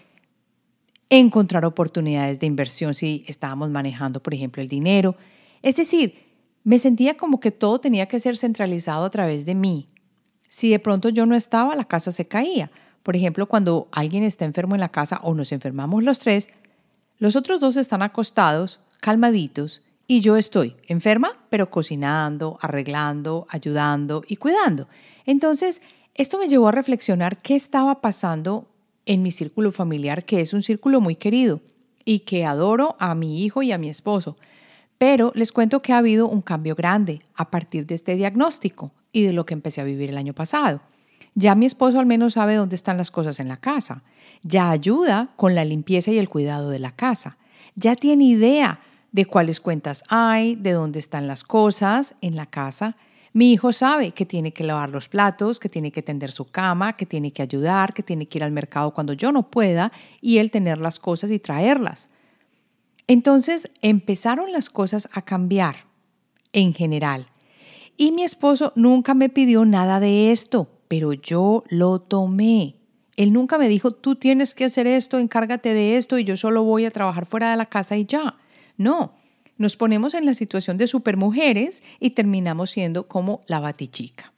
encontrar 1.11 1.63
oportunidades 1.63 2.39
de 2.39 2.47
inversión 2.47 2.95
si 2.95 3.23
estábamos 3.27 3.69
manejando, 3.69 4.19
por 4.19 4.33
ejemplo, 4.33 4.63
el 4.63 4.67
dinero. 4.67 5.15
Es 5.61 5.75
decir, 5.75 6.15
me 6.63 6.79
sentía 6.79 7.17
como 7.17 7.39
que 7.39 7.51
todo 7.51 7.79
tenía 7.79 8.07
que 8.07 8.19
ser 8.19 8.35
centralizado 8.35 9.05
a 9.05 9.11
través 9.11 9.45
de 9.45 9.53
mí. 9.53 9.89
Si 10.49 10.71
de 10.71 10.79
pronto 10.79 11.09
yo 11.09 11.27
no 11.27 11.35
estaba, 11.35 11.75
la 11.75 11.85
casa 11.85 12.11
se 12.11 12.27
caía. 12.27 12.71
Por 13.03 13.15
ejemplo, 13.15 13.45
cuando 13.45 13.89
alguien 13.91 14.23
está 14.23 14.43
enfermo 14.43 14.73
en 14.73 14.81
la 14.81 14.89
casa 14.89 15.19
o 15.21 15.35
nos 15.35 15.51
enfermamos 15.51 16.01
los 16.01 16.17
tres, 16.17 16.49
los 17.17 17.35
otros 17.35 17.59
dos 17.59 17.77
están 17.77 18.01
acostados, 18.01 18.79
calmaditos, 18.99 19.81
y 20.07 20.21
yo 20.21 20.37
estoy 20.37 20.75
enferma, 20.87 21.37
pero 21.49 21.69
cocinando, 21.69 22.59
arreglando, 22.61 23.47
ayudando 23.49 24.23
y 24.27 24.35
cuidando. 24.35 24.87
Entonces, 25.25 25.81
esto 26.13 26.37
me 26.37 26.47
llevó 26.47 26.67
a 26.67 26.71
reflexionar 26.71 27.41
qué 27.41 27.55
estaba 27.55 28.01
pasando 28.01 28.67
en 29.05 29.23
mi 29.23 29.31
círculo 29.31 29.71
familiar, 29.71 30.25
que 30.25 30.41
es 30.41 30.53
un 30.53 30.63
círculo 30.63 31.01
muy 31.01 31.15
querido 31.15 31.61
y 32.03 32.19
que 32.19 32.45
adoro 32.45 32.95
a 32.99 33.15
mi 33.15 33.43
hijo 33.43 33.63
y 33.63 33.71
a 33.71 33.77
mi 33.77 33.89
esposo. 33.89 34.37
Pero 34.97 35.31
les 35.35 35.51
cuento 35.51 35.81
que 35.81 35.93
ha 35.93 35.97
habido 35.97 36.27
un 36.27 36.41
cambio 36.41 36.75
grande 36.75 37.21
a 37.35 37.49
partir 37.49 37.85
de 37.85 37.95
este 37.95 38.15
diagnóstico 38.15 38.91
y 39.11 39.23
de 39.23 39.33
lo 39.33 39.45
que 39.45 39.53
empecé 39.53 39.81
a 39.81 39.85
vivir 39.85 40.09
el 40.09 40.17
año 40.17 40.33
pasado. 40.33 40.81
Ya 41.35 41.53
mi 41.53 41.65
esposo 41.65 41.99
al 41.99 42.05
menos 42.05 42.33
sabe 42.33 42.55
dónde 42.55 42.75
están 42.75 42.97
las 42.97 43.11
cosas 43.11 43.39
en 43.39 43.49
la 43.49 43.57
casa. 43.57 44.03
Ya 44.41 44.69
ayuda 44.69 45.33
con 45.35 45.53
la 45.53 45.65
limpieza 45.65 46.11
y 46.11 46.17
el 46.17 46.29
cuidado 46.29 46.69
de 46.69 46.79
la 46.79 46.91
casa. 46.91 47.37
Ya 47.75 47.95
tiene 47.97 48.23
idea 48.23 48.79
de 49.11 49.25
cuáles 49.25 49.59
cuentas 49.59 50.03
hay, 50.07 50.55
de 50.55 50.71
dónde 50.71 50.99
están 50.99 51.27
las 51.27 51.43
cosas 51.43 52.15
en 52.21 52.35
la 52.37 52.45
casa. 52.45 52.95
Mi 53.33 53.51
hijo 53.51 53.73
sabe 53.73 54.11
que 54.11 54.25
tiene 54.25 54.53
que 54.53 54.63
lavar 54.63 54.89
los 54.89 55.09
platos, 55.09 55.59
que 55.59 55.67
tiene 55.67 55.91
que 55.91 56.01
tender 56.01 56.31
su 56.31 56.45
cama, 56.45 56.95
que 56.95 57.05
tiene 57.05 57.31
que 57.31 57.41
ayudar, 57.41 57.93
que 57.93 58.01
tiene 58.01 58.27
que 58.27 58.37
ir 58.37 58.43
al 58.45 58.51
mercado 58.51 58.93
cuando 58.93 59.11
yo 59.11 59.33
no 59.33 59.51
pueda 59.51 59.91
y 60.21 60.37
él 60.37 60.51
tener 60.51 60.77
las 60.77 60.99
cosas 60.99 61.31
y 61.31 61.39
traerlas. 61.39 62.07
Entonces 63.07 63.69
empezaron 63.81 64.53
las 64.53 64.69
cosas 64.69 65.09
a 65.11 65.21
cambiar 65.21 65.85
en 66.53 66.73
general. 66.73 67.27
Y 67.97 68.13
mi 68.13 68.23
esposo 68.23 68.71
nunca 68.75 69.13
me 69.13 69.27
pidió 69.27 69.65
nada 69.65 69.99
de 69.99 70.31
esto, 70.31 70.69
pero 70.87 71.13
yo 71.13 71.63
lo 71.69 71.99
tomé. 71.99 72.75
Él 73.15 73.31
nunca 73.31 73.57
me 73.57 73.69
dijo, 73.69 73.91
tú 73.91 74.15
tienes 74.15 74.55
que 74.55 74.65
hacer 74.65 74.87
esto, 74.87 75.19
encárgate 75.19 75.73
de 75.73 75.97
esto 75.97 76.17
y 76.17 76.23
yo 76.23 76.35
solo 76.35 76.63
voy 76.63 76.85
a 76.85 76.91
trabajar 76.91 77.25
fuera 77.25 77.51
de 77.51 77.57
la 77.57 77.67
casa 77.67 77.95
y 77.95 78.05
ya. 78.05 78.37
No, 78.77 79.13
nos 79.57 79.77
ponemos 79.77 80.13
en 80.13 80.25
la 80.25 80.33
situación 80.33 80.77
de 80.77 80.87
supermujeres 80.87 81.83
y 81.99 82.11
terminamos 82.11 82.71
siendo 82.71 83.07
como 83.07 83.41
la 83.47 83.59
batichica. 83.59 84.33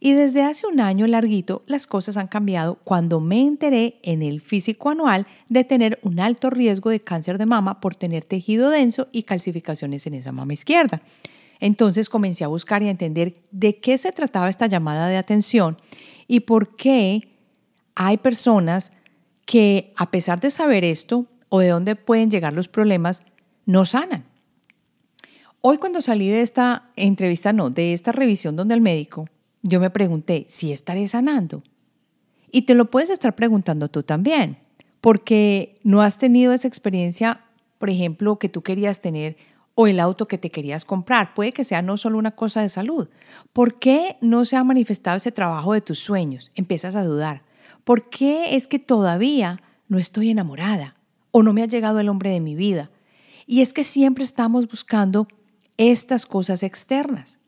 Y 0.00 0.12
desde 0.12 0.42
hace 0.42 0.64
un 0.66 0.78
año 0.78 1.08
larguito 1.08 1.64
las 1.66 1.88
cosas 1.88 2.16
han 2.16 2.28
cambiado 2.28 2.76
cuando 2.84 3.18
me 3.18 3.40
enteré 3.40 3.98
en 4.04 4.22
el 4.22 4.40
físico 4.40 4.90
anual 4.90 5.26
de 5.48 5.64
tener 5.64 5.98
un 6.02 6.20
alto 6.20 6.50
riesgo 6.50 6.90
de 6.90 7.00
cáncer 7.00 7.36
de 7.36 7.46
mama 7.46 7.80
por 7.80 7.96
tener 7.96 8.22
tejido 8.22 8.70
denso 8.70 9.08
y 9.10 9.24
calcificaciones 9.24 10.06
en 10.06 10.14
esa 10.14 10.30
mama 10.30 10.52
izquierda. 10.52 11.02
Entonces 11.60 12.08
comencé 12.08 12.44
a 12.44 12.48
buscar 12.48 12.82
y 12.82 12.88
a 12.88 12.90
entender 12.90 13.42
de 13.50 13.80
qué 13.80 13.98
se 13.98 14.12
trataba 14.12 14.48
esta 14.48 14.66
llamada 14.66 15.08
de 15.08 15.16
atención 15.16 15.76
y 16.26 16.40
por 16.40 16.76
qué 16.76 17.36
hay 17.94 18.16
personas 18.18 18.92
que 19.44 19.92
a 19.96 20.10
pesar 20.10 20.40
de 20.40 20.50
saber 20.50 20.84
esto 20.84 21.26
o 21.48 21.60
de 21.60 21.68
dónde 21.68 21.96
pueden 21.96 22.30
llegar 22.30 22.52
los 22.52 22.68
problemas, 22.68 23.22
no 23.66 23.84
sanan. 23.84 24.24
Hoy 25.60 25.78
cuando 25.78 26.00
salí 26.00 26.28
de 26.28 26.42
esta 26.42 26.90
entrevista, 26.94 27.52
no, 27.52 27.70
de 27.70 27.92
esta 27.92 28.12
revisión 28.12 28.54
donde 28.54 28.74
el 28.74 28.80
médico, 28.80 29.28
yo 29.62 29.80
me 29.80 29.90
pregunté 29.90 30.46
si 30.48 30.70
estaré 30.70 31.08
sanando. 31.08 31.62
Y 32.52 32.62
te 32.62 32.74
lo 32.74 32.90
puedes 32.90 33.10
estar 33.10 33.34
preguntando 33.34 33.88
tú 33.88 34.02
también, 34.02 34.58
porque 35.00 35.78
no 35.82 36.02
has 36.02 36.18
tenido 36.18 36.52
esa 36.52 36.68
experiencia, 36.68 37.44
por 37.78 37.90
ejemplo, 37.90 38.38
que 38.38 38.48
tú 38.48 38.62
querías 38.62 39.00
tener 39.00 39.36
o 39.80 39.86
el 39.86 40.00
auto 40.00 40.26
que 40.26 40.38
te 40.38 40.50
querías 40.50 40.84
comprar. 40.84 41.34
Puede 41.34 41.52
que 41.52 41.62
sea 41.62 41.82
no 41.82 41.96
solo 41.96 42.18
una 42.18 42.32
cosa 42.32 42.60
de 42.60 42.68
salud. 42.68 43.08
¿Por 43.52 43.78
qué 43.78 44.16
no 44.20 44.44
se 44.44 44.56
ha 44.56 44.64
manifestado 44.64 45.18
ese 45.18 45.30
trabajo 45.30 45.72
de 45.72 45.80
tus 45.80 46.00
sueños? 46.00 46.50
Empiezas 46.56 46.96
a 46.96 47.04
dudar. 47.04 47.44
¿Por 47.84 48.10
qué 48.10 48.56
es 48.56 48.66
que 48.66 48.80
todavía 48.80 49.62
no 49.86 50.00
estoy 50.00 50.30
enamorada 50.30 50.96
o 51.30 51.44
no 51.44 51.52
me 51.52 51.62
ha 51.62 51.66
llegado 51.66 52.00
el 52.00 52.08
hombre 52.08 52.30
de 52.30 52.40
mi 52.40 52.56
vida? 52.56 52.90
Y 53.46 53.60
es 53.60 53.72
que 53.72 53.84
siempre 53.84 54.24
estamos 54.24 54.66
buscando 54.66 55.28
estas 55.76 56.26
cosas 56.26 56.64
externas. 56.64 57.38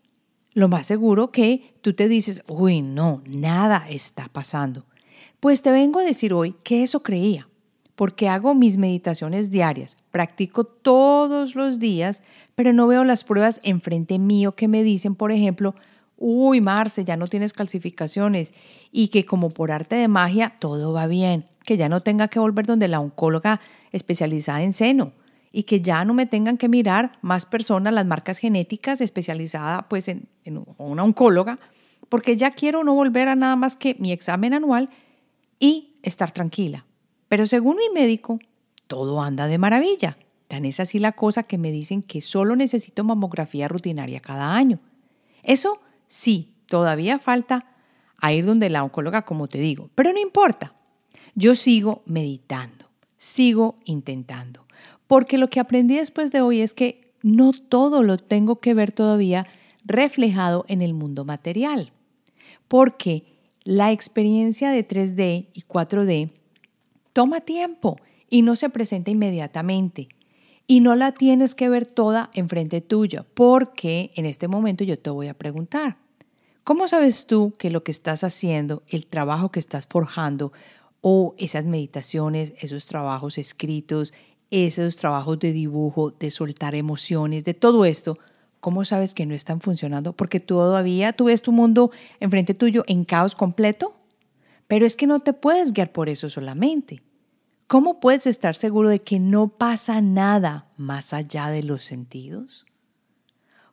Lo 0.53 0.69
más 0.69 0.87
seguro 0.87 1.33
que 1.33 1.75
tú 1.81 1.95
te 1.95 2.07
dices, 2.07 2.45
uy, 2.47 2.81
no, 2.81 3.25
nada 3.27 3.87
está 3.91 4.29
pasando. 4.29 4.87
Pues 5.41 5.63
te 5.63 5.73
vengo 5.73 5.99
a 5.99 6.05
decir 6.05 6.33
hoy 6.33 6.55
que 6.63 6.85
eso 6.85 7.03
creía, 7.03 7.49
porque 8.01 8.31
hago 8.31 8.55
mis 8.55 8.79
meditaciones 8.79 9.51
diarias, 9.51 9.99
practico 10.11 10.65
todos 10.65 11.55
los 11.55 11.79
días, 11.79 12.23
pero 12.55 12.73
no 12.73 12.87
veo 12.87 13.05
las 13.05 13.25
pruebas 13.25 13.61
enfrente 13.63 14.19
mío 14.19 14.53
que 14.53 14.69
me 14.69 14.83
dicen, 14.83 15.15
por 15.15 15.33
ejemplo, 15.33 15.75
uy, 16.17 16.63
Marce, 16.63 17.05
ya 17.05 17.19
no 17.19 17.29
tienes 17.29 17.53
calcificaciones 17.53 18.55
y 18.91 19.09
que 19.09 19.27
como 19.27 19.51
por 19.51 19.71
arte 19.71 19.97
de 19.97 20.09
magia 20.09 20.55
todo 20.59 20.95
va 20.95 21.09
bien, 21.09 21.45
que 21.67 21.77
ya 21.77 21.91
no 21.91 22.03
tenga 22.03 22.29
que 22.29 22.39
volver 22.39 22.65
donde 22.65 22.89
la 22.89 23.01
oncóloga 23.01 23.61
especializada 23.93 24.63
en 24.63 24.73
seno 24.73 25.13
y 25.53 25.65
que 25.65 25.83
ya 25.83 26.03
no 26.07 26.15
me 26.15 26.25
tengan 26.25 26.57
que 26.57 26.71
mirar 26.71 27.19
más 27.21 27.45
personas 27.45 27.93
las 27.93 28.07
marcas 28.07 28.39
genéticas 28.39 29.03
especializadas 29.03 29.85
pues 29.91 30.09
en, 30.09 30.27
una 30.79 31.05
oncóloga, 31.05 31.59
porque 32.09 32.35
ya 32.35 32.53
quiero 32.53 32.83
no 32.83 32.95
volver 32.95 33.29
a 33.29 33.37
nada 33.37 33.57
más 33.57 33.77
que 33.77 33.95
mi 33.99 34.11
examen 34.11 34.55
anual 34.55 34.89
y 35.59 35.99
estar 36.03 36.33
tranquila. 36.33 36.87
Pero 37.31 37.47
según 37.47 37.77
mi 37.77 37.89
médico, 37.95 38.39
todo 38.89 39.23
anda 39.23 39.47
de 39.47 39.57
maravilla. 39.57 40.19
Tan 40.49 40.67
es 40.67 40.81
así 40.81 40.99
la 40.99 41.13
cosa 41.13 41.45
que 41.45 41.57
me 41.57 41.73
dicen 41.73 42.03
que 42.03 42.21
solo 42.21 42.57
necesito 42.57 43.05
mamografía 43.05 43.69
rutinaria 43.69 44.21
cada 44.21 44.55
año. 44.55 44.81
Eso 45.43 45.81
sí, 46.09 46.53
todavía 46.67 47.19
falta 47.19 47.65
ir 48.31 48.45
donde 48.45 48.69
la 48.69 48.85
oncóloga, 48.85 49.23
como 49.23 49.49
te 49.49 49.59
digo, 49.59 49.89
pero 49.95 50.13
no 50.13 50.19
importa. 50.19 50.75
Yo 51.35 51.55
sigo 51.55 52.03
meditando, 52.05 52.91
sigo 53.17 53.79
intentando 53.87 54.67
porque 55.11 55.39
lo 55.39 55.51
que 55.51 55.59
aprendí 55.59 55.97
después 55.97 56.31
de 56.31 56.41
hoy 56.41 56.61
es 56.61 56.73
que 56.73 57.13
no 57.21 57.51
todo 57.53 58.05
lo 58.05 58.17
tengo 58.17 58.61
que 58.61 58.75
ver 58.75 58.93
todavía 58.93 59.45
reflejado 59.85 60.65
en 60.69 60.83
el 60.83 60.95
mundo 60.95 61.25
material, 61.25 61.91
porque 62.69 63.25
la 63.65 63.91
experiencia 63.91 64.71
de 64.71 64.87
3D 64.87 65.49
y 65.53 65.63
4D 65.63 66.31
toma 67.13 67.41
tiempo 67.41 67.97
y 68.29 68.43
no 68.43 68.57
se 68.57 68.71
presenta 68.71 69.11
inmediatamente. 69.11 70.09
Y 70.67 70.81
no 70.81 70.95
la 70.95 71.13
tienes 71.13 71.55
que 71.55 71.69
ver 71.69 71.85
toda 71.85 72.31
enfrente 72.33 72.81
tuya, 72.81 73.27
porque 73.35 74.13
en 74.15 74.27
este 74.27 74.47
momento 74.47 74.85
yo 74.85 74.99
te 74.99 75.11
voy 75.11 75.27
a 75.27 75.35
preguntar, 75.35 75.97
¿cómo 76.63 76.87
sabes 76.87 77.27
tú 77.27 77.53
que 77.59 77.71
lo 77.71 77.83
que 77.83 77.91
estás 77.91 78.23
haciendo, 78.23 78.85
el 78.89 79.07
trabajo 79.07 79.51
que 79.51 79.59
estás 79.59 79.89
forjando, 79.89 80.53
o 81.01 81.35
esas 81.39 81.65
meditaciones, 81.65 82.53
esos 82.61 82.87
trabajos 82.87 83.39
escritos, 83.39 84.13
esos 84.51 84.97
trabajos 84.97 85.39
de 85.39 85.53
dibujo, 85.53 86.11
de 86.11 86.31
soltar 86.31 86.75
emociones, 86.75 87.45
de 87.45 87.55
todo 87.55 87.85
esto, 87.85 88.19
¿cómo 88.61 88.85
sabes 88.85 89.15
que 89.15 89.27
no 89.27 89.35
están 89.35 89.61
funcionando? 89.61 90.13
Porque 90.13 90.41
todavía 90.41 91.13
tú 91.13 91.25
ves 91.25 91.43
tu 91.43 91.53
mundo 91.53 91.91
enfrente 92.21 92.55
tuyo 92.55 92.85
en 92.87 93.05
caos 93.05 93.35
completo. 93.35 93.95
Pero 94.71 94.87
es 94.87 94.95
que 94.95 95.09
no 95.09 95.19
te 95.19 95.33
puedes 95.33 95.73
guiar 95.73 95.91
por 95.91 96.09
eso 96.09 96.31
solamente. 96.31 97.03
¿Cómo 97.67 97.99
puedes 97.99 98.29
estar 98.29 98.55
seguro 98.55 98.89
de 98.89 99.01
que 99.01 99.19
no 99.19 99.49
pasa 99.49 100.01
nada 100.01 100.69
más 100.77 101.13
allá 101.13 101.49
de 101.49 101.65
los 101.65 101.85
sentidos? 101.85 102.67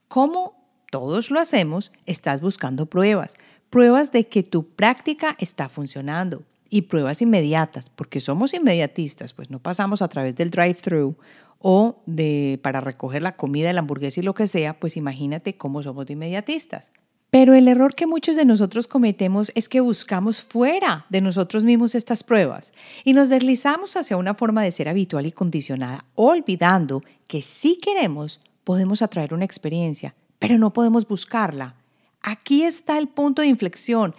¿Cómo 0.07 0.55
todos 0.89 1.29
lo 1.29 1.39
hacemos, 1.39 1.91
estás 2.07 2.41
buscando 2.41 2.87
pruebas, 2.87 3.35
pruebas 3.69 4.11
de 4.11 4.27
que 4.27 4.41
tu 4.41 4.69
práctica 4.69 5.35
está 5.39 5.69
funcionando, 5.69 6.43
y 6.69 6.83
pruebas 6.83 7.21
inmediatas, 7.21 7.89
porque 7.89 8.19
somos 8.19 8.53
inmediatistas, 8.53 9.33
pues 9.33 9.49
no 9.49 9.59
pasamos 9.59 10.01
a 10.01 10.07
través 10.07 10.35
del 10.35 10.49
drive-thru 10.49 11.15
o 11.59 12.01
de 12.07 12.59
para 12.63 12.81
recoger 12.81 13.21
la 13.21 13.35
comida, 13.35 13.69
el 13.69 13.77
hamburguesa 13.77 14.19
y 14.19 14.23
lo 14.23 14.33
que 14.33 14.47
sea, 14.47 14.79
pues 14.79 14.97
imagínate 14.97 15.57
cómo 15.57 15.81
somos 15.83 16.09
inmediatistas. 16.09 16.91
Pero 17.29 17.55
el 17.55 17.67
error 17.67 17.93
que 17.93 18.07
muchos 18.07 18.37
de 18.37 18.45
nosotros 18.45 18.87
cometemos 18.87 19.51
es 19.53 19.67
que 19.67 19.81
buscamos 19.81 20.41
fuera 20.41 21.05
de 21.09 21.19
nosotros 21.19 21.65
mismos 21.65 21.93
estas 21.93 22.23
pruebas 22.23 22.73
y 23.03 23.13
nos 23.13 23.29
deslizamos 23.29 23.97
hacia 23.97 24.15
una 24.15 24.33
forma 24.33 24.63
de 24.63 24.71
ser 24.71 24.87
habitual 24.87 25.25
y 25.25 25.33
condicionada, 25.33 26.05
olvidando 26.15 27.03
que 27.27 27.41
si 27.41 27.77
queremos 27.77 28.39
podemos 28.63 29.01
atraer 29.01 29.33
una 29.33 29.45
experiencia, 29.45 30.15
pero 30.39 30.57
no 30.57 30.71
podemos 30.71 31.07
buscarla. 31.07 31.75
Aquí 32.21 32.63
está 32.63 32.97
el 32.97 33.07
punto 33.07 33.41
de 33.41 33.49
inflexión. 33.49 34.15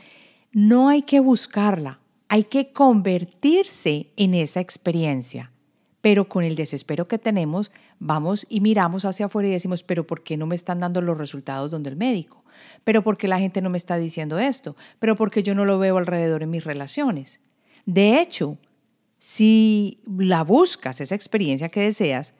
No 0.53 0.89
hay 0.89 1.03
que 1.03 1.21
buscarla, 1.21 2.01
hay 2.29 2.45
que 2.45 2.73
convertirse 2.73 4.11
en 4.17 4.35
esa 4.35 4.61
experiencia. 4.61 5.51
Pero 6.01 6.29
con 6.29 6.45
el 6.45 6.57
desespero 6.57 7.09
que 7.09 7.19
tenemos, 7.19 7.71
vamos 7.99 8.47
y 8.49 8.61
miramos 8.61 9.05
hacia 9.05 9.27
afuera 9.27 9.49
y 9.49 9.53
decimos, 9.53 9.83
pero 9.83 10.07
¿por 10.07 10.23
qué 10.23 10.37
no 10.37 10.47
me 10.47 10.55
están 10.55 10.81
dando 10.81 11.01
los 11.01 11.19
resultados 11.19 11.71
donde 11.71 11.91
el 11.91 11.97
médico? 11.97 12.38
Pero 12.89 13.03
porque 13.03 13.29
la 13.29 13.39
gente 13.39 13.61
no 13.61 13.69
me 13.69 13.77
está 13.77 13.99
diciendo 13.99 14.39
esto, 14.39 14.75
pero 14.99 15.15
porque 15.15 15.43
yo 15.43 15.55
no 15.55 15.67
lo 15.67 15.79
veo 15.79 15.99
alrededor 15.99 16.43
en 16.43 16.49
mis 16.49 16.65
relaciones. 16.65 17.39
De 17.85 18.19
hecho, 18.19 18.57
si 19.19 20.01
la 20.17 20.43
buscas, 20.43 21.03
esa 21.03 21.15
experiencia 21.15 21.69
que 21.69 21.83
deseas, 21.83 22.33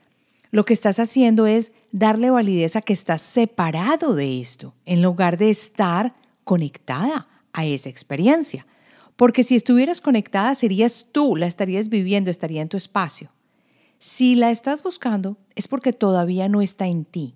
lo 0.51 0.65
que 0.65 0.73
estás 0.73 1.01
haciendo 1.01 1.47
es 1.47 1.73
darle 1.93 2.31
validez 2.31 2.77
a 2.77 2.81
que 2.81 2.95
estás 2.95 3.21
separado 3.21 4.15
de 4.15 4.41
esto, 4.41 4.75
en 4.87 5.03
lugar 5.03 5.37
de 5.37 5.51
estar 5.51 6.15
conectada 6.45 7.29
a 7.53 7.67
esa 7.67 7.91
experiencia. 7.91 8.67
Porque 9.17 9.43
si 9.43 9.55
estuvieras 9.55 10.01
conectada, 10.01 10.55
serías 10.55 11.09
tú, 11.13 11.37
la 11.37 11.47
estarías 11.47 11.91
viviendo, 11.91 12.31
estaría 12.31 12.63
en 12.63 12.71
tu 12.71 12.79
espacio. 12.79 13.31
Si 13.99 14.35
la 14.35 14.51
estás 14.51 14.83
buscando, 14.83 15.37
es 15.57 15.69
porque 15.69 15.93
todavía 15.93 16.49
no 16.49 16.63
está 16.63 16.87
en 16.87 17.05
ti. 17.05 17.35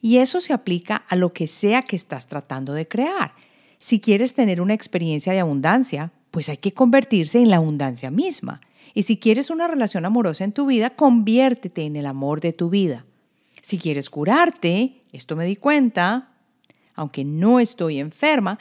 Y 0.00 0.18
eso 0.18 0.40
se 0.40 0.52
aplica 0.52 0.96
a 1.08 1.16
lo 1.16 1.32
que 1.32 1.46
sea 1.46 1.82
que 1.82 1.96
estás 1.96 2.26
tratando 2.26 2.72
de 2.72 2.88
crear. 2.88 3.34
Si 3.78 4.00
quieres 4.00 4.34
tener 4.34 4.60
una 4.60 4.74
experiencia 4.74 5.32
de 5.32 5.40
abundancia, 5.40 6.12
pues 6.30 6.48
hay 6.48 6.56
que 6.56 6.72
convertirse 6.72 7.38
en 7.38 7.50
la 7.50 7.56
abundancia 7.56 8.10
misma. 8.10 8.60
Y 8.94 9.04
si 9.04 9.18
quieres 9.18 9.50
una 9.50 9.68
relación 9.68 10.04
amorosa 10.04 10.44
en 10.44 10.52
tu 10.52 10.66
vida, 10.66 10.90
conviértete 10.90 11.84
en 11.84 11.96
el 11.96 12.06
amor 12.06 12.40
de 12.40 12.52
tu 12.52 12.70
vida. 12.70 13.04
Si 13.62 13.78
quieres 13.78 14.10
curarte, 14.10 15.02
esto 15.12 15.36
me 15.36 15.44
di 15.44 15.56
cuenta, 15.56 16.32
aunque 16.94 17.24
no 17.24 17.60
estoy 17.60 17.98
enferma, 17.98 18.58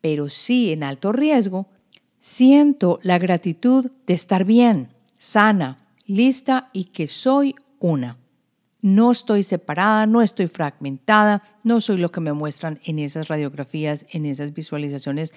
pero 0.00 0.28
sí 0.28 0.72
en 0.72 0.84
alto 0.84 1.12
riesgo, 1.12 1.68
siento 2.20 3.00
la 3.02 3.18
gratitud 3.18 3.90
de 4.06 4.14
estar 4.14 4.44
bien, 4.44 4.88
sana, 5.18 5.78
lista 6.06 6.70
y 6.72 6.84
que 6.84 7.08
soy 7.08 7.54
una. 7.80 8.18
No 8.82 9.12
estoy 9.12 9.44
separada, 9.44 10.06
no 10.06 10.20
estoy 10.22 10.48
fragmentada, 10.48 11.42
no 11.62 11.80
soy 11.80 11.98
lo 11.98 12.10
que 12.10 12.20
me 12.20 12.32
muestran 12.32 12.80
en 12.84 12.98
esas 12.98 13.28
radiografías, 13.28 14.04
en 14.10 14.26
esas 14.26 14.52
visualizaciones, 14.52 15.32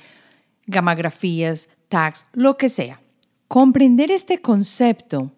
gamografías, 0.66 1.70
tags, 1.88 2.26
lo 2.34 2.58
que 2.58 2.70
sea. 2.70 3.00
Comprender 3.48 4.10
este 4.10 4.42
concepto 4.42 5.32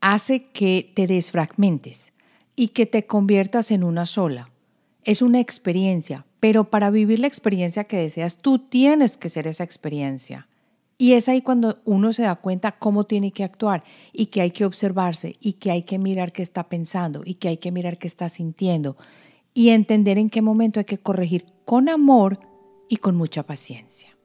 hace 0.00 0.44
que 0.50 0.92
te 0.94 1.08
desfragmentes 1.08 2.12
y 2.54 2.68
que 2.68 2.86
te 2.86 3.06
conviertas 3.06 3.72
en 3.72 3.82
una 3.82 4.06
sola. 4.06 4.50
Es 5.04 5.20
una 5.20 5.40
experiencia, 5.40 6.26
pero 6.38 6.70
para 6.70 6.90
vivir 6.90 7.18
la 7.18 7.26
experiencia 7.26 7.84
que 7.84 7.96
deseas, 7.96 8.36
tú 8.36 8.60
tienes 8.60 9.16
que 9.16 9.28
ser 9.28 9.48
esa 9.48 9.64
experiencia. 9.64 10.46
Y 11.00 11.12
es 11.12 11.28
ahí 11.28 11.42
cuando 11.42 11.78
uno 11.84 12.12
se 12.12 12.22
da 12.22 12.34
cuenta 12.34 12.72
cómo 12.72 13.04
tiene 13.04 13.30
que 13.30 13.44
actuar 13.44 13.84
y 14.12 14.26
que 14.26 14.40
hay 14.40 14.50
que 14.50 14.64
observarse 14.64 15.36
y 15.40 15.54
que 15.54 15.70
hay 15.70 15.84
que 15.84 15.96
mirar 15.96 16.32
qué 16.32 16.42
está 16.42 16.68
pensando 16.68 17.22
y 17.24 17.34
que 17.34 17.48
hay 17.48 17.58
que 17.58 17.70
mirar 17.70 17.98
qué 17.98 18.08
está 18.08 18.28
sintiendo 18.28 18.96
y 19.54 19.68
entender 19.68 20.18
en 20.18 20.28
qué 20.28 20.42
momento 20.42 20.80
hay 20.80 20.86
que 20.86 20.98
corregir 20.98 21.46
con 21.64 21.88
amor 21.88 22.40
y 22.88 22.96
con 22.96 23.14
mucha 23.14 23.44
paciencia. 23.44 24.16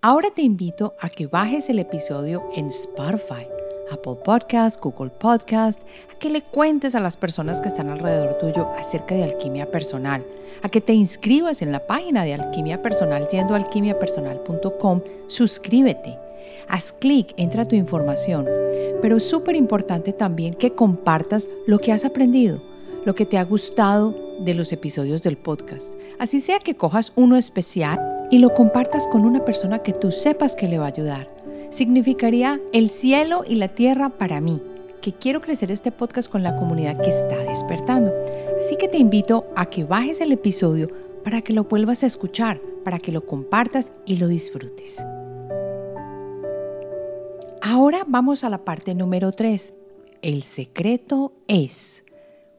Ahora 0.00 0.30
te 0.30 0.42
invito 0.42 0.94
a 1.00 1.08
que 1.08 1.26
bajes 1.26 1.68
el 1.68 1.80
episodio 1.80 2.48
en 2.54 2.66
Spotify 2.66 3.46
Apple 3.90 4.16
Podcast, 4.24 4.80
Google 4.80 5.10
Podcast, 5.10 5.80
a 6.14 6.18
que 6.18 6.30
le 6.30 6.42
cuentes 6.42 6.94
a 6.94 7.00
las 7.00 7.16
personas 7.16 7.60
que 7.60 7.68
están 7.68 7.88
alrededor 7.88 8.38
tuyo 8.38 8.68
acerca 8.78 9.14
de 9.14 9.24
alquimia 9.24 9.70
personal, 9.70 10.24
a 10.62 10.68
que 10.68 10.80
te 10.80 10.92
inscribas 10.92 11.62
en 11.62 11.72
la 11.72 11.86
página 11.86 12.24
de 12.24 12.34
alquimia 12.34 12.82
personal 12.82 13.26
yendo 13.28 13.54
a 13.54 13.58
alquimiapersonal.com, 13.58 15.00
suscríbete. 15.26 16.18
Haz 16.68 16.92
clic, 16.92 17.34
entra 17.36 17.64
tu 17.64 17.74
información, 17.74 18.46
pero 19.02 19.16
es 19.16 19.24
súper 19.24 19.56
importante 19.56 20.12
también 20.12 20.54
que 20.54 20.74
compartas 20.74 21.48
lo 21.66 21.78
que 21.78 21.92
has 21.92 22.04
aprendido, 22.04 22.62
lo 23.04 23.14
que 23.14 23.26
te 23.26 23.38
ha 23.38 23.44
gustado 23.44 24.14
de 24.40 24.54
los 24.54 24.72
episodios 24.72 25.22
del 25.22 25.36
podcast. 25.36 25.94
Así 26.18 26.40
sea 26.40 26.58
que 26.58 26.76
cojas 26.76 27.12
uno 27.16 27.36
especial 27.36 27.98
y 28.30 28.38
lo 28.38 28.54
compartas 28.54 29.08
con 29.08 29.24
una 29.24 29.44
persona 29.44 29.80
que 29.80 29.92
tú 29.92 30.10
sepas 30.10 30.54
que 30.54 30.68
le 30.68 30.78
va 30.78 30.84
a 30.84 30.88
ayudar 30.88 31.39
significaría 31.70 32.60
el 32.72 32.90
cielo 32.90 33.44
y 33.46 33.54
la 33.54 33.68
tierra 33.68 34.10
para 34.10 34.40
mí, 34.40 34.62
que 35.00 35.12
quiero 35.12 35.40
crecer 35.40 35.70
este 35.70 35.92
podcast 35.92 36.30
con 36.30 36.42
la 36.42 36.56
comunidad 36.56 37.00
que 37.00 37.10
está 37.10 37.38
despertando. 37.38 38.12
Así 38.60 38.76
que 38.76 38.88
te 38.88 38.98
invito 38.98 39.46
a 39.56 39.66
que 39.66 39.84
bajes 39.84 40.20
el 40.20 40.32
episodio 40.32 40.88
para 41.24 41.42
que 41.42 41.52
lo 41.52 41.64
vuelvas 41.64 42.02
a 42.02 42.06
escuchar, 42.06 42.60
para 42.84 42.98
que 42.98 43.12
lo 43.12 43.24
compartas 43.24 43.90
y 44.04 44.16
lo 44.16 44.28
disfrutes. 44.28 45.04
Ahora 47.62 48.04
vamos 48.06 48.42
a 48.44 48.50
la 48.50 48.64
parte 48.64 48.94
número 48.94 49.32
3. 49.32 49.74
El 50.22 50.42
secreto 50.42 51.32
es. 51.46 52.04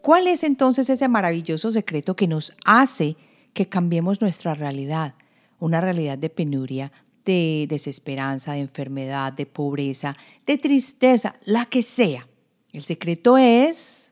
¿Cuál 0.02 0.28
es 0.28 0.43
entonces 0.43 0.89
ese 0.89 1.08
maravilloso 1.08 1.71
secreto 1.71 2.15
que 2.15 2.28
nos 2.28 2.54
hace 2.65 3.17
que 3.54 3.67
cambiemos 3.67 4.21
nuestra 4.21 4.56
realidad? 4.56 5.15
Una 5.60 5.82
realidad 5.82 6.17
de 6.17 6.30
penuria, 6.30 6.91
de 7.25 7.65
desesperanza, 7.69 8.53
de 8.53 8.60
enfermedad, 8.60 9.34
de 9.34 9.45
pobreza, 9.45 10.15
de 10.45 10.57
tristeza, 10.57 11.36
la 11.45 11.65
que 11.65 11.84
sea. 11.84 12.27
El 12.73 12.84
secreto 12.84 13.38
es 13.38 14.12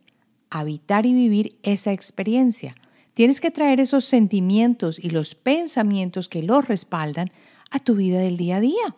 habitar 0.49 1.05
y 1.05 1.13
vivir 1.13 1.57
esa 1.63 1.93
experiencia. 1.93 2.75
Tienes 3.13 3.41
que 3.41 3.51
traer 3.51 3.79
esos 3.79 4.05
sentimientos 4.05 4.99
y 4.99 5.09
los 5.09 5.35
pensamientos 5.35 6.29
que 6.29 6.43
los 6.43 6.67
respaldan 6.67 7.31
a 7.71 7.79
tu 7.79 7.95
vida 7.95 8.19
del 8.19 8.37
día 8.37 8.57
a 8.57 8.61
día. 8.61 8.95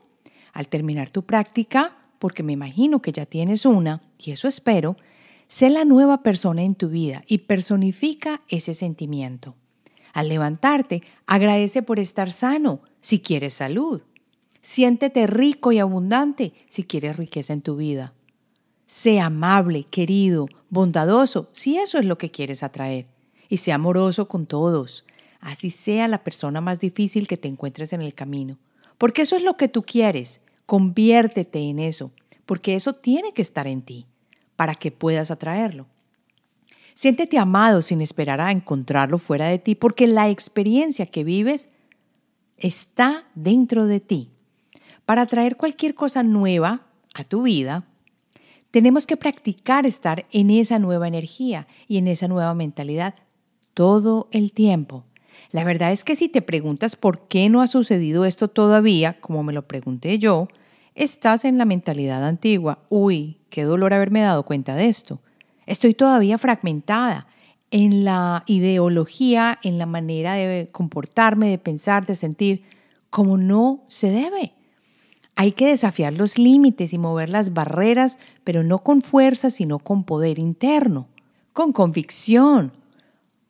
Al 0.53 0.67
terminar 0.67 1.09
tu 1.09 1.23
práctica, 1.23 1.97
porque 2.19 2.43
me 2.43 2.53
imagino 2.53 3.01
que 3.01 3.11
ya 3.11 3.25
tienes 3.25 3.65
una, 3.65 4.01
y 4.19 4.31
eso 4.31 4.47
espero, 4.47 4.97
sé 5.47 5.69
la 5.69 5.85
nueva 5.85 6.21
persona 6.23 6.61
en 6.61 6.75
tu 6.75 6.89
vida 6.89 7.23
y 7.27 7.39
personifica 7.39 8.41
ese 8.47 8.73
sentimiento. 8.73 9.55
Al 10.13 10.29
levantarte, 10.29 11.03
agradece 11.25 11.81
por 11.81 11.99
estar 11.99 12.31
sano, 12.31 12.81
si 12.99 13.19
quieres 13.19 13.55
salud. 13.55 14.01
Siéntete 14.61 15.25
rico 15.27 15.71
y 15.71 15.79
abundante 15.79 16.53
si 16.69 16.83
quieres 16.83 17.17
riqueza 17.17 17.53
en 17.53 17.61
tu 17.61 17.75
vida. 17.75 18.13
Sé 18.85 19.19
amable, 19.19 19.85
querido, 19.85 20.47
bondadoso, 20.69 21.47
si 21.51 21.77
eso 21.77 21.97
es 21.97 22.05
lo 22.05 22.17
que 22.17 22.29
quieres 22.29 22.61
atraer. 22.61 23.07
Y 23.49 23.57
sé 23.57 23.71
amoroso 23.71 24.27
con 24.27 24.45
todos, 24.45 25.05
así 25.39 25.69
sea 25.69 26.07
la 26.07 26.23
persona 26.23 26.61
más 26.61 26.79
difícil 26.79 27.27
que 27.27 27.37
te 27.37 27.47
encuentres 27.47 27.93
en 27.93 28.01
el 28.01 28.13
camino. 28.13 28.57
Porque 28.97 29.23
eso 29.23 29.35
es 29.35 29.43
lo 29.43 29.57
que 29.57 29.67
tú 29.67 29.83
quieres. 29.83 30.41
Conviértete 30.65 31.59
en 31.59 31.79
eso, 31.79 32.11
porque 32.45 32.75
eso 32.75 32.93
tiene 32.93 33.33
que 33.33 33.41
estar 33.41 33.65
en 33.65 33.81
ti, 33.81 34.05
para 34.55 34.75
que 34.75 34.91
puedas 34.91 35.31
atraerlo. 35.31 35.87
Siéntete 36.93 37.37
amado 37.37 37.81
sin 37.81 38.01
esperar 38.01 38.41
a 38.41 38.51
encontrarlo 38.51 39.17
fuera 39.17 39.47
de 39.47 39.59
ti, 39.59 39.75
porque 39.75 40.07
la 40.07 40.29
experiencia 40.29 41.05
que 41.05 41.23
vives 41.23 41.69
está 42.57 43.25
dentro 43.35 43.85
de 43.85 43.99
ti. 43.99 44.29
Para 45.05 45.25
traer 45.25 45.57
cualquier 45.57 45.95
cosa 45.95 46.23
nueva 46.23 46.87
a 47.13 47.23
tu 47.23 47.43
vida, 47.43 47.85
tenemos 48.71 49.05
que 49.05 49.17
practicar 49.17 49.85
estar 49.85 50.25
en 50.31 50.49
esa 50.49 50.79
nueva 50.79 51.07
energía 51.07 51.67
y 51.87 51.97
en 51.97 52.07
esa 52.07 52.27
nueva 52.27 52.53
mentalidad 52.53 53.15
todo 53.73 54.27
el 54.31 54.53
tiempo. 54.53 55.03
La 55.51 55.63
verdad 55.63 55.91
es 55.91 56.03
que 56.03 56.15
si 56.15 56.29
te 56.29 56.41
preguntas 56.41 56.95
por 56.95 57.27
qué 57.27 57.49
no 57.49 57.61
ha 57.61 57.67
sucedido 57.67 58.23
esto 58.25 58.47
todavía, 58.47 59.19
como 59.19 59.43
me 59.43 59.53
lo 59.53 59.67
pregunté 59.67 60.17
yo, 60.19 60.47
estás 60.95 61.43
en 61.43 61.57
la 61.57 61.65
mentalidad 61.65 62.25
antigua. 62.25 62.79
Uy, 62.89 63.39
qué 63.49 63.63
dolor 63.63 63.93
haberme 63.93 64.21
dado 64.21 64.43
cuenta 64.43 64.75
de 64.75 64.87
esto. 64.87 65.19
Estoy 65.71 65.93
todavía 65.93 66.37
fragmentada 66.37 67.27
en 67.71 68.03
la 68.03 68.43
ideología, 68.45 69.57
en 69.63 69.77
la 69.77 69.85
manera 69.85 70.33
de 70.33 70.67
comportarme, 70.69 71.49
de 71.49 71.57
pensar, 71.57 72.05
de 72.05 72.15
sentir, 72.15 72.63
como 73.09 73.37
no 73.37 73.85
se 73.87 74.09
debe. 74.09 74.51
Hay 75.37 75.53
que 75.53 75.67
desafiar 75.67 76.11
los 76.11 76.37
límites 76.37 76.91
y 76.91 76.97
mover 76.97 77.29
las 77.29 77.53
barreras, 77.53 78.19
pero 78.43 78.63
no 78.63 78.79
con 78.79 79.01
fuerza, 79.01 79.49
sino 79.49 79.79
con 79.79 80.03
poder 80.03 80.39
interno, 80.39 81.07
con 81.53 81.71
convicción, 81.71 82.73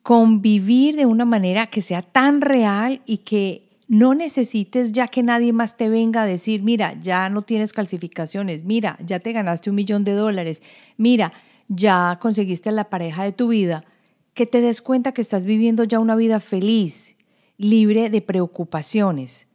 con 0.03 0.43
vivir 0.43 0.97
de 0.97 1.07
una 1.07 1.25
manera 1.25 1.65
que 1.65 1.81
sea 1.81 2.03
tan 2.03 2.41
real 2.41 3.01
y 3.07 3.17
que 3.17 3.67
no 3.87 4.13
necesites 4.13 4.91
ya 4.91 5.07
que 5.07 5.23
nadie 5.23 5.53
más 5.53 5.75
te 5.75 5.89
venga 5.89 6.21
a 6.21 6.27
decir, 6.27 6.61
mira, 6.61 6.99
ya 7.01 7.29
no 7.29 7.41
tienes 7.41 7.73
calcificaciones, 7.73 8.63
mira, 8.63 8.99
ya 9.03 9.17
te 9.17 9.31
ganaste 9.31 9.71
un 9.71 9.75
millón 9.75 10.03
de 10.03 10.13
dólares, 10.13 10.61
mira, 10.97 11.33
ya 11.73 12.19
conseguiste 12.21 12.69
la 12.73 12.89
pareja 12.89 13.23
de 13.23 13.31
tu 13.31 13.47
vida, 13.47 13.85
que 14.33 14.45
te 14.45 14.59
des 14.59 14.81
cuenta 14.81 15.13
que 15.13 15.21
estás 15.21 15.45
viviendo 15.45 15.85
ya 15.85 15.99
una 15.99 16.15
vida 16.15 16.41
feliz, 16.41 17.15
libre 17.57 18.09
de 18.09 18.21
preocupaciones, 18.21 19.47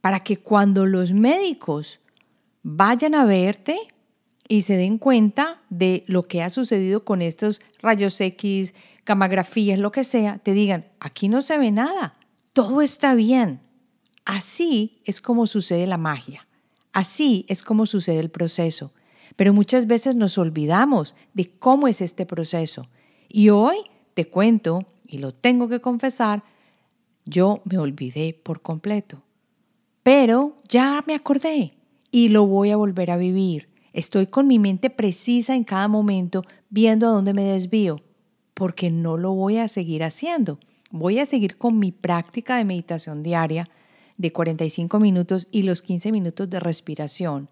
para 0.00 0.20
que 0.20 0.38
cuando 0.38 0.86
los 0.86 1.12
médicos 1.12 2.00
vayan 2.62 3.14
a 3.14 3.26
verte 3.26 3.78
y 4.48 4.62
se 4.62 4.76
den 4.76 4.96
cuenta 4.96 5.60
de 5.68 6.04
lo 6.06 6.22
que 6.22 6.42
ha 6.42 6.48
sucedido 6.48 7.04
con 7.04 7.20
estos 7.20 7.60
rayos 7.82 8.18
X, 8.18 8.74
camografías, 9.04 9.78
lo 9.78 9.92
que 9.92 10.02
sea, 10.04 10.38
te 10.38 10.52
digan, 10.52 10.86
aquí 10.98 11.28
no 11.28 11.42
se 11.42 11.58
ve 11.58 11.70
nada, 11.70 12.14
todo 12.54 12.80
está 12.80 13.14
bien. 13.14 13.60
Así 14.24 15.02
es 15.04 15.20
como 15.20 15.46
sucede 15.46 15.86
la 15.86 15.98
magia, 15.98 16.46
así 16.94 17.44
es 17.48 17.62
como 17.62 17.84
sucede 17.84 18.18
el 18.18 18.30
proceso. 18.30 18.92
Pero 19.36 19.52
muchas 19.52 19.86
veces 19.86 20.14
nos 20.16 20.38
olvidamos 20.38 21.14
de 21.34 21.50
cómo 21.50 21.88
es 21.88 22.00
este 22.00 22.26
proceso. 22.26 22.88
Y 23.28 23.50
hoy 23.50 23.76
te 24.14 24.28
cuento, 24.28 24.86
y 25.06 25.18
lo 25.18 25.32
tengo 25.32 25.68
que 25.68 25.80
confesar, 25.80 26.42
yo 27.24 27.62
me 27.64 27.78
olvidé 27.78 28.34
por 28.34 28.62
completo. 28.62 29.22
Pero 30.02 30.56
ya 30.68 31.04
me 31.06 31.14
acordé 31.14 31.74
y 32.10 32.28
lo 32.28 32.46
voy 32.46 32.70
a 32.70 32.76
volver 32.76 33.10
a 33.10 33.16
vivir. 33.16 33.68
Estoy 33.92 34.26
con 34.26 34.46
mi 34.46 34.58
mente 34.58 34.90
precisa 34.90 35.54
en 35.54 35.64
cada 35.64 35.88
momento, 35.88 36.42
viendo 36.68 37.06
a 37.06 37.10
dónde 37.10 37.34
me 37.34 37.44
desvío, 37.44 38.00
porque 38.54 38.90
no 38.90 39.16
lo 39.16 39.32
voy 39.32 39.58
a 39.58 39.68
seguir 39.68 40.04
haciendo. 40.04 40.58
Voy 40.90 41.18
a 41.18 41.26
seguir 41.26 41.56
con 41.56 41.78
mi 41.78 41.92
práctica 41.92 42.56
de 42.56 42.64
meditación 42.64 43.22
diaria 43.22 43.68
de 44.16 44.32
45 44.32 45.00
minutos 45.00 45.48
y 45.50 45.62
los 45.62 45.82
15 45.82 46.12
minutos 46.12 46.50
de 46.50 46.60
respiración. 46.60 47.48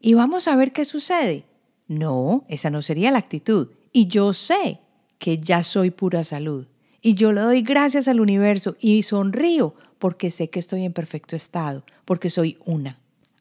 Y 0.00 0.14
vamos 0.14 0.48
a 0.48 0.56
ver 0.56 0.72
qué 0.72 0.84
sucede. 0.84 1.44
No, 1.88 2.44
esa 2.48 2.70
no 2.70 2.82
sería 2.82 3.10
la 3.10 3.18
actitud. 3.18 3.68
Y 3.92 4.06
yo 4.06 4.32
sé 4.32 4.80
que 5.18 5.38
ya 5.38 5.62
soy 5.62 5.90
pura 5.90 6.24
salud. 6.24 6.66
Y 7.00 7.14
yo 7.14 7.32
le 7.32 7.40
doy 7.40 7.62
gracias 7.62 8.08
al 8.08 8.20
universo 8.20 8.76
y 8.80 9.02
sonrío 9.02 9.74
porque 9.98 10.30
sé 10.30 10.50
que 10.50 10.58
estoy 10.58 10.84
en 10.84 10.92
perfecto 10.92 11.36
estado, 11.36 11.84
porque 12.04 12.30
soy 12.30 12.58
una. 12.64 12.98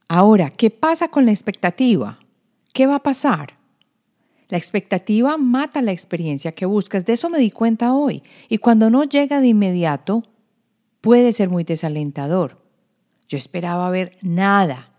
Ahora, 0.07 0.51
¿qué 0.51 0.69
pasa 0.69 1.07
con 1.07 1.25
la 1.25 1.31
expectativa? 1.31 2.19
¿Qué 2.73 2.85
va 2.85 2.95
a 2.95 3.03
pasar? 3.03 3.53
La 4.49 4.57
expectativa 4.57 5.37
mata 5.37 5.81
la 5.81 5.91
experiencia 5.91 6.51
que 6.51 6.65
buscas, 6.65 7.05
de 7.05 7.13
eso 7.13 7.29
me 7.29 7.39
di 7.39 7.49
cuenta 7.49 7.93
hoy. 7.93 8.21
Y 8.47 8.59
cuando 8.59 8.89
no 8.89 9.03
llega 9.03 9.41
de 9.41 9.47
inmediato, 9.47 10.23
puede 11.01 11.33
ser 11.33 11.49
muy 11.49 11.63
desalentador. 11.63 12.61
Yo 13.27 13.37
esperaba 13.37 13.89
ver 13.89 14.17
nada. 14.21 14.91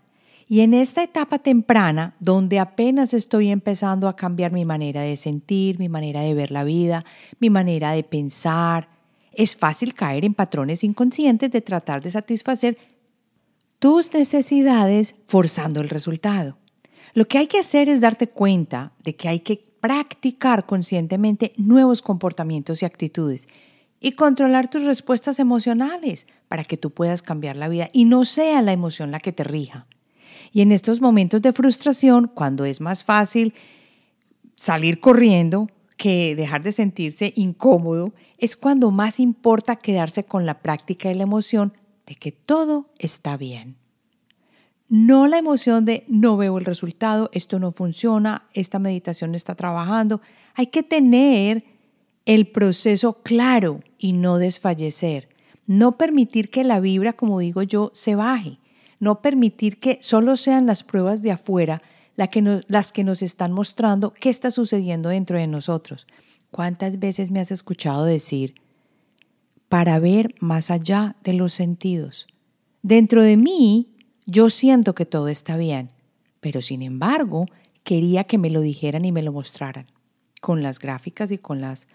Y 0.49 0.61
en 0.61 0.73
esta 0.73 1.03
etapa 1.03 1.39
temprana, 1.39 2.15
donde 2.19 2.59
apenas 2.59 3.13
estoy 3.13 3.49
empezando 3.49 4.07
a 4.07 4.15
cambiar 4.15 4.53
mi 4.53 4.63
manera 4.63 5.01
de 5.01 5.17
sentir, 5.17 5.77
mi 5.77 5.89
manera 5.89 6.21
de 6.21 6.33
ver 6.33 6.51
la 6.51 6.63
vida, 6.63 7.03
mi 7.39 7.49
manera 7.49 7.91
de 7.91 8.03
pensar, 8.03 8.87
es 9.33 9.55
fácil 9.55 9.93
caer 9.93 10.23
en 10.23 10.33
patrones 10.33 10.83
inconscientes 10.83 11.51
de 11.51 11.61
tratar 11.61 12.01
de 12.01 12.09
satisfacer 12.09 12.77
tus 13.77 14.13
necesidades 14.13 15.15
forzando 15.27 15.81
el 15.81 15.89
resultado. 15.89 16.57
Lo 17.13 17.27
que 17.27 17.37
hay 17.37 17.47
que 17.47 17.59
hacer 17.59 17.89
es 17.89 17.99
darte 17.99 18.27
cuenta 18.27 18.93
de 19.03 19.15
que 19.15 19.27
hay 19.27 19.41
que 19.41 19.57
practicar 19.79 20.65
conscientemente 20.65 21.53
nuevos 21.57 22.01
comportamientos 22.01 22.81
y 22.81 22.85
actitudes 22.85 23.47
y 23.99 24.13
controlar 24.13 24.69
tus 24.69 24.85
respuestas 24.85 25.39
emocionales 25.39 26.25
para 26.47 26.63
que 26.63 26.77
tú 26.77 26.91
puedas 26.91 27.21
cambiar 27.21 27.57
la 27.57 27.67
vida 27.67 27.89
y 27.91 28.05
no 28.05 28.25
sea 28.25 28.61
la 28.61 28.71
emoción 28.71 29.11
la 29.11 29.19
que 29.19 29.33
te 29.33 29.43
rija. 29.43 29.87
Y 30.51 30.61
en 30.61 30.71
estos 30.71 31.01
momentos 31.01 31.41
de 31.41 31.53
frustración, 31.53 32.31
cuando 32.33 32.65
es 32.65 32.81
más 32.81 33.03
fácil 33.03 33.53
salir 34.55 34.99
corriendo 34.99 35.69
que 35.97 36.35
dejar 36.35 36.63
de 36.63 36.71
sentirse 36.71 37.33
incómodo, 37.35 38.13
es 38.37 38.55
cuando 38.55 38.91
más 38.91 39.19
importa 39.19 39.75
quedarse 39.75 40.23
con 40.23 40.45
la 40.45 40.61
práctica 40.61 41.11
y 41.11 41.15
la 41.15 41.23
emoción 41.23 41.73
de 42.05 42.15
que 42.15 42.31
todo 42.31 42.89
está 42.99 43.35
bien. 43.35 43.75
No 44.89 45.27
la 45.27 45.37
emoción 45.37 45.83
de 45.83 46.05
no 46.07 46.37
veo 46.37 46.57
el 46.57 46.65
resultado, 46.65 47.29
esto 47.33 47.59
no 47.59 47.71
funciona, 47.71 48.47
esta 48.53 48.79
meditación 48.79 49.31
no 49.31 49.37
está 49.37 49.55
trabajando. 49.55 50.21
Hay 50.53 50.67
que 50.67 50.81
tener 50.81 51.65
el 52.25 52.47
proceso 52.47 53.21
claro 53.21 53.81
y 53.97 54.13
no 54.13 54.37
desfallecer. 54.37 55.29
No 55.65 55.97
permitir 55.97 56.49
que 56.49 56.63
la 56.63 56.79
vibra, 56.79 57.13
como 57.13 57.39
digo 57.39 57.63
yo, 57.63 57.91
se 57.93 58.15
baje. 58.15 58.59
No 58.99 59.21
permitir 59.21 59.79
que 59.79 59.99
solo 60.01 60.35
sean 60.37 60.65
las 60.65 60.83
pruebas 60.83 61.21
de 61.21 61.31
afuera 61.31 61.81
las 62.15 62.91
que 62.91 63.03
nos 63.03 63.21
están 63.21 63.51
mostrando 63.51 64.13
qué 64.13 64.29
está 64.29 64.49
sucediendo 64.49 65.09
dentro 65.09 65.37
de 65.37 65.47
nosotros. 65.47 66.07
¿Cuántas 66.49 66.97
veces 66.97 67.29
me 67.29 67.39
has 67.39 67.51
escuchado 67.51 68.05
decir, 68.05 68.55
para 69.69 69.99
ver 69.99 70.33
más 70.39 70.71
allá 70.71 71.15
de 71.23 71.33
los 71.33 71.53
sentidos? 71.53 72.25
Dentro 72.81 73.21
de 73.21 73.37
mí, 73.37 73.89
yo 74.25 74.49
siento 74.49 74.95
que 74.95 75.05
todo 75.05 75.27
está 75.27 75.57
bien, 75.57 75.91
pero 76.39 76.61
sin 76.61 76.81
embargo, 76.81 77.45
quería 77.83 78.23
que 78.23 78.37
me 78.37 78.49
lo 78.49 78.61
dijeran 78.61 79.05
y 79.05 79.11
me 79.11 79.21
lo 79.21 79.31
mostraran, 79.31 79.85
con 80.41 80.63
las 80.63 80.79
gráficas 80.79 81.31
y 81.31 81.37
con 81.37 81.61
los 81.61 81.87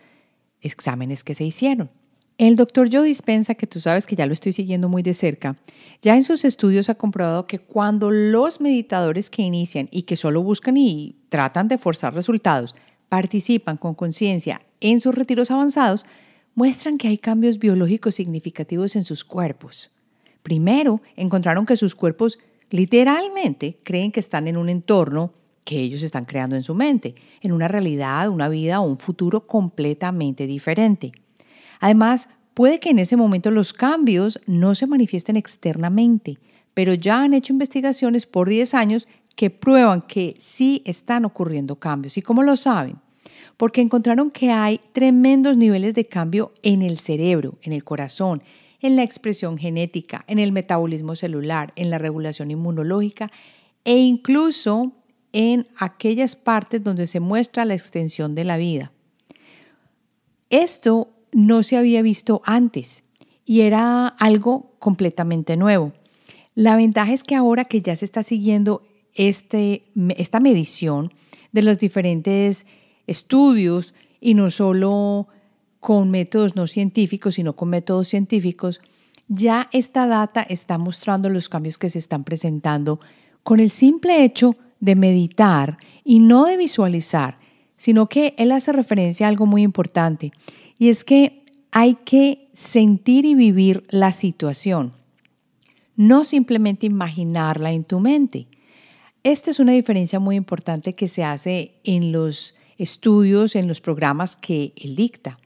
exámenes 0.60 1.24
que 1.24 1.34
se 1.34 1.44
hicieron. 1.44 1.90
El 2.38 2.56
doctor 2.56 2.88
Joe 2.90 3.06
Dispensa, 3.06 3.54
que 3.54 3.66
tú 3.66 3.78
sabes 3.78 4.06
que 4.06 4.16
ya 4.16 4.26
lo 4.26 4.32
estoy 4.32 4.52
siguiendo 4.52 4.88
muy 4.88 5.02
de 5.02 5.14
cerca, 5.14 5.56
ya 6.00 6.16
en 6.16 6.24
sus 6.24 6.44
estudios 6.44 6.88
ha 6.88 6.94
comprobado 6.94 7.46
que 7.46 7.58
cuando 7.58 8.10
los 8.10 8.60
meditadores 8.60 9.30
que 9.30 9.42
inician 9.42 9.88
y 9.92 10.02
que 10.02 10.16
solo 10.16 10.42
buscan 10.42 10.76
y 10.76 11.16
tratan 11.28 11.68
de 11.68 11.78
forzar 11.78 12.14
resultados 12.14 12.74
participan 13.08 13.76
con 13.76 13.94
conciencia 13.94 14.62
en 14.80 15.00
sus 15.00 15.14
retiros 15.14 15.50
avanzados, 15.50 16.06
muestran 16.54 16.98
que 16.98 17.08
hay 17.08 17.18
cambios 17.18 17.58
biológicos 17.58 18.14
significativos 18.14 18.96
en 18.96 19.04
sus 19.04 19.24
cuerpos. 19.24 19.90
Primero, 20.42 21.02
encontraron 21.16 21.66
que 21.66 21.76
sus 21.76 21.94
cuerpos 21.94 22.38
literalmente 22.70 23.78
creen 23.84 24.10
que 24.10 24.20
están 24.20 24.48
en 24.48 24.56
un 24.56 24.68
entorno 24.68 25.34
que 25.64 25.78
ellos 25.78 26.02
están 26.02 26.24
creando 26.24 26.56
en 26.56 26.62
su 26.62 26.74
mente, 26.74 27.14
en 27.40 27.52
una 27.52 27.68
realidad, 27.68 28.28
una 28.28 28.48
vida 28.48 28.80
o 28.80 28.84
un 28.84 28.98
futuro 28.98 29.46
completamente 29.46 30.46
diferente. 30.46 31.12
Además, 31.82 32.28
puede 32.54 32.78
que 32.78 32.90
en 32.90 33.00
ese 33.00 33.16
momento 33.16 33.50
los 33.50 33.72
cambios 33.72 34.40
no 34.46 34.76
se 34.76 34.86
manifiesten 34.86 35.36
externamente, 35.36 36.38
pero 36.74 36.94
ya 36.94 37.22
han 37.22 37.34
hecho 37.34 37.52
investigaciones 37.52 38.24
por 38.24 38.48
10 38.48 38.72
años 38.74 39.08
que 39.34 39.50
prueban 39.50 40.00
que 40.00 40.36
sí 40.38 40.82
están 40.84 41.24
ocurriendo 41.24 41.74
cambios. 41.80 42.16
¿Y 42.16 42.22
cómo 42.22 42.44
lo 42.44 42.54
saben? 42.54 42.98
Porque 43.56 43.80
encontraron 43.80 44.30
que 44.30 44.52
hay 44.52 44.80
tremendos 44.92 45.56
niveles 45.56 45.94
de 45.94 46.06
cambio 46.06 46.52
en 46.62 46.82
el 46.82 47.00
cerebro, 47.00 47.58
en 47.62 47.72
el 47.72 47.82
corazón, 47.82 48.42
en 48.80 48.94
la 48.94 49.02
expresión 49.02 49.58
genética, 49.58 50.24
en 50.28 50.38
el 50.38 50.52
metabolismo 50.52 51.16
celular, 51.16 51.72
en 51.74 51.90
la 51.90 51.98
regulación 51.98 52.52
inmunológica 52.52 53.32
e 53.84 53.96
incluso 53.96 54.92
en 55.32 55.66
aquellas 55.76 56.36
partes 56.36 56.84
donde 56.84 57.08
se 57.08 57.18
muestra 57.18 57.64
la 57.64 57.74
extensión 57.74 58.36
de 58.36 58.44
la 58.44 58.56
vida. 58.56 58.92
Esto 60.48 61.08
no 61.32 61.62
se 61.62 61.76
había 61.76 62.02
visto 62.02 62.42
antes 62.44 63.04
y 63.44 63.62
era 63.62 64.06
algo 64.06 64.74
completamente 64.78 65.56
nuevo. 65.56 65.92
La 66.54 66.76
ventaja 66.76 67.12
es 67.12 67.22
que 67.22 67.34
ahora 67.34 67.64
que 67.64 67.80
ya 67.80 67.96
se 67.96 68.04
está 68.04 68.22
siguiendo 68.22 68.82
este, 69.14 69.84
esta 70.16 70.40
medición 70.40 71.12
de 71.52 71.62
los 71.62 71.78
diferentes 71.78 72.66
estudios 73.06 73.94
y 74.20 74.34
no 74.34 74.50
solo 74.50 75.28
con 75.80 76.10
métodos 76.10 76.54
no 76.54 76.66
científicos, 76.66 77.34
sino 77.34 77.56
con 77.56 77.70
métodos 77.70 78.08
científicos, 78.08 78.80
ya 79.28 79.68
esta 79.72 80.06
data 80.06 80.42
está 80.42 80.78
mostrando 80.78 81.28
los 81.28 81.48
cambios 81.48 81.78
que 81.78 81.90
se 81.90 81.98
están 81.98 82.22
presentando 82.22 83.00
con 83.42 83.60
el 83.60 83.70
simple 83.70 84.24
hecho 84.24 84.56
de 84.78 84.94
meditar 84.94 85.78
y 86.04 86.20
no 86.20 86.44
de 86.44 86.56
visualizar, 86.56 87.38
sino 87.76 88.08
que 88.08 88.34
él 88.36 88.52
hace 88.52 88.72
referencia 88.72 89.26
a 89.26 89.28
algo 89.28 89.46
muy 89.46 89.62
importante 89.62 90.32
y 90.82 90.88
es 90.88 91.04
que 91.04 91.44
hay 91.70 91.94
que 91.94 92.48
sentir 92.54 93.24
y 93.24 93.36
vivir 93.36 93.84
la 93.90 94.10
situación, 94.10 94.94
no 95.94 96.24
simplemente 96.24 96.86
imaginarla 96.86 97.70
en 97.70 97.84
tu 97.84 98.00
mente. 98.00 98.48
Esta 99.22 99.52
es 99.52 99.60
una 99.60 99.70
diferencia 99.70 100.18
muy 100.18 100.34
importante 100.34 100.96
que 100.96 101.06
se 101.06 101.22
hace 101.22 101.76
en 101.84 102.10
los 102.10 102.56
estudios, 102.78 103.54
en 103.54 103.68
los 103.68 103.80
programas 103.80 104.34
que 104.34 104.72
él 104.74 104.96
dicta. 104.96 105.38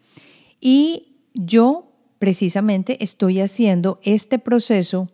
Y 0.58 1.18
yo 1.34 1.92
precisamente 2.18 3.04
estoy 3.04 3.40
haciendo 3.40 4.00
este 4.04 4.38
proceso 4.38 5.10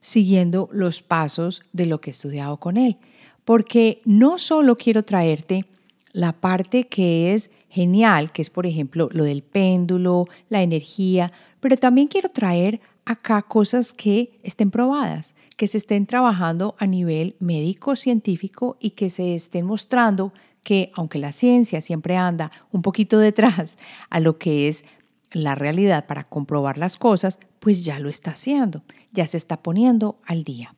siguiendo 0.00 0.68
los 0.70 1.02
pasos 1.02 1.62
de 1.72 1.86
lo 1.86 2.00
que 2.00 2.10
he 2.10 2.12
estudiado 2.12 2.58
con 2.58 2.76
él, 2.76 2.98
porque 3.44 4.02
no 4.04 4.38
solo 4.38 4.78
quiero 4.78 5.02
traerte 5.02 5.66
la 6.12 6.32
parte 6.32 6.84
que 6.84 7.34
es 7.34 7.50
genial, 7.74 8.30
que 8.30 8.40
es 8.40 8.50
por 8.50 8.66
ejemplo 8.66 9.08
lo 9.10 9.24
del 9.24 9.42
péndulo, 9.42 10.26
la 10.48 10.62
energía, 10.62 11.32
pero 11.60 11.76
también 11.76 12.06
quiero 12.06 12.28
traer 12.28 12.80
acá 13.04 13.42
cosas 13.42 13.92
que 13.92 14.38
estén 14.44 14.70
probadas, 14.70 15.34
que 15.56 15.66
se 15.66 15.78
estén 15.78 16.06
trabajando 16.06 16.76
a 16.78 16.86
nivel 16.86 17.34
médico, 17.40 17.96
científico 17.96 18.76
y 18.80 18.90
que 18.90 19.10
se 19.10 19.34
estén 19.34 19.66
mostrando 19.66 20.32
que 20.62 20.92
aunque 20.94 21.18
la 21.18 21.32
ciencia 21.32 21.80
siempre 21.80 22.16
anda 22.16 22.52
un 22.70 22.80
poquito 22.80 23.18
detrás 23.28 23.76
a 24.08 24.20
lo 24.20 24.38
que 24.38 24.68
es 24.68 24.84
la 25.32 25.56
realidad 25.56 26.06
para 26.06 26.22
comprobar 26.22 26.78
las 26.78 26.96
cosas, 26.96 27.40
pues 27.58 27.84
ya 27.84 27.98
lo 27.98 28.08
está 28.08 28.30
haciendo, 28.30 28.84
ya 29.12 29.26
se 29.26 29.36
está 29.36 29.62
poniendo 29.62 30.16
al 30.26 30.44
día. 30.44 30.76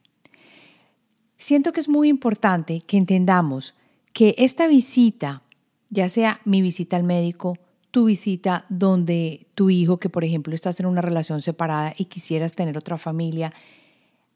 Siento 1.37 1.73
que 1.73 1.81
es 1.81 1.91
muy 1.91 2.09
importante 2.09 2.81
que 2.87 2.97
entendamos 2.97 3.75
que 4.15 4.35
esta 4.39 4.67
visita, 4.67 5.43
ya 5.91 6.09
sea 6.09 6.41
mi 6.45 6.63
visita 6.63 6.97
al 6.97 7.03
médico, 7.03 7.59
tu 7.91 8.07
visita 8.07 8.67
donde 8.69 9.47
tu 9.55 9.71
hijo, 9.71 9.99
que 9.99 10.09
por 10.09 10.25
ejemplo 10.25 10.55
estás 10.55 10.79
en 10.81 10.87
una 10.87 11.01
relación 11.01 11.41
separada 11.41 11.95
y 11.97 12.07
quisieras 12.07 12.53
tener 12.53 12.77
otra 12.77 12.99
familia, 12.99 13.53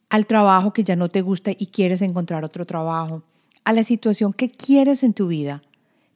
al 0.09 0.27
trabajo 0.27 0.73
que 0.73 0.85
ya 0.85 0.97
no 0.97 1.09
te 1.09 1.23
gusta 1.23 1.51
y 1.51 1.67
quieres 1.67 2.03
encontrar 2.03 2.45
otro 2.45 2.65
trabajo, 2.65 3.23
a 3.65 3.73
la 3.73 3.85
situación 3.85 4.33
que 4.33 4.51
quieres 4.51 5.03
en 5.03 5.13
tu 5.13 5.29
vida, 5.29 5.63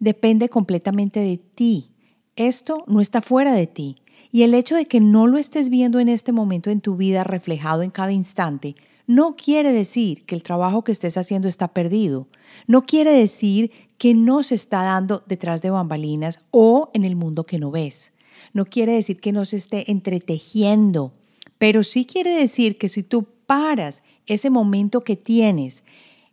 depende 0.00 0.48
completamente 0.48 1.20
de 1.20 1.36
ti. 1.36 1.90
Esto 2.36 2.84
no 2.86 3.00
está 3.00 3.20
fuera 3.20 3.52
de 3.54 3.66
ti. 3.66 3.96
Y 4.32 4.42
el 4.42 4.54
hecho 4.54 4.74
de 4.74 4.86
que 4.86 4.98
no 4.98 5.26
lo 5.26 5.38
estés 5.38 5.68
viendo 5.68 6.00
en 6.00 6.08
este 6.08 6.32
momento 6.32 6.70
en 6.70 6.80
tu 6.80 6.96
vida 6.96 7.22
reflejado 7.22 7.82
en 7.82 7.90
cada 7.90 8.10
instante, 8.10 8.74
no 9.06 9.36
quiere 9.36 9.72
decir 9.72 10.24
que 10.24 10.34
el 10.34 10.42
trabajo 10.42 10.82
que 10.82 10.92
estés 10.92 11.16
haciendo 11.16 11.48
está 11.48 11.68
perdido. 11.68 12.26
No 12.66 12.86
quiere 12.86 13.12
decir 13.12 13.70
que 13.98 14.14
no 14.14 14.42
se 14.42 14.54
está 14.54 14.82
dando 14.82 15.22
detrás 15.26 15.60
de 15.62 15.70
bambalinas 15.70 16.40
o 16.50 16.90
en 16.94 17.04
el 17.04 17.16
mundo 17.16 17.44
que 17.44 17.58
no 17.58 17.70
ves. 17.70 18.12
No 18.52 18.64
quiere 18.64 18.92
decir 18.92 19.20
que 19.20 19.32
no 19.32 19.44
se 19.44 19.56
esté 19.56 19.90
entretejiendo, 19.90 21.12
pero 21.58 21.82
sí 21.82 22.04
quiere 22.06 22.30
decir 22.30 22.78
que 22.78 22.88
si 22.88 23.02
tú 23.02 23.26
paras 23.46 24.02
ese 24.26 24.50
momento 24.50 25.04
que 25.04 25.16
tienes, 25.16 25.84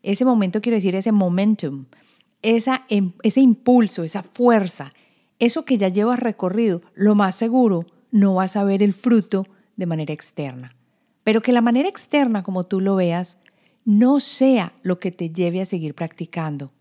ese 0.04 0.26
momento 0.26 0.62
quiero 0.62 0.78
decir 0.78 0.96
ese 0.96 1.12
momentum, 1.12 1.86
em, 2.42 3.12
ese 3.22 3.42
impulso, 3.42 4.04
esa 4.04 4.24
fuerza, 4.24 4.94
eso 5.40 5.66
que 5.66 5.78
ya 5.78 5.90
llevas 5.90 6.20
recorrido, 6.20 6.82
lo 6.96 7.16
más 7.16 7.36
seguro 7.36 7.86
no 8.12 8.36
vas 8.36 8.56
a 8.56 8.64
ver 8.64 8.82
el 8.82 8.94
fruto 8.94 9.46
de 9.76 9.86
manera 9.86 10.14
externa. 10.14 10.76
Pero 11.32 11.42
que 11.42 11.54
la 11.54 11.62
manera 11.62 11.88
externa, 11.88 12.44
como 12.44 12.66
tú 12.66 12.82
lo 12.82 12.98
veas, 12.98 13.38
no 13.86 14.20
sea 14.20 14.74
lo 14.84 15.00
que 15.00 15.14
te 15.14 15.30
lleve 15.30 15.62
a 15.62 15.66
seguir 15.66 15.96
practicando. 15.96 16.74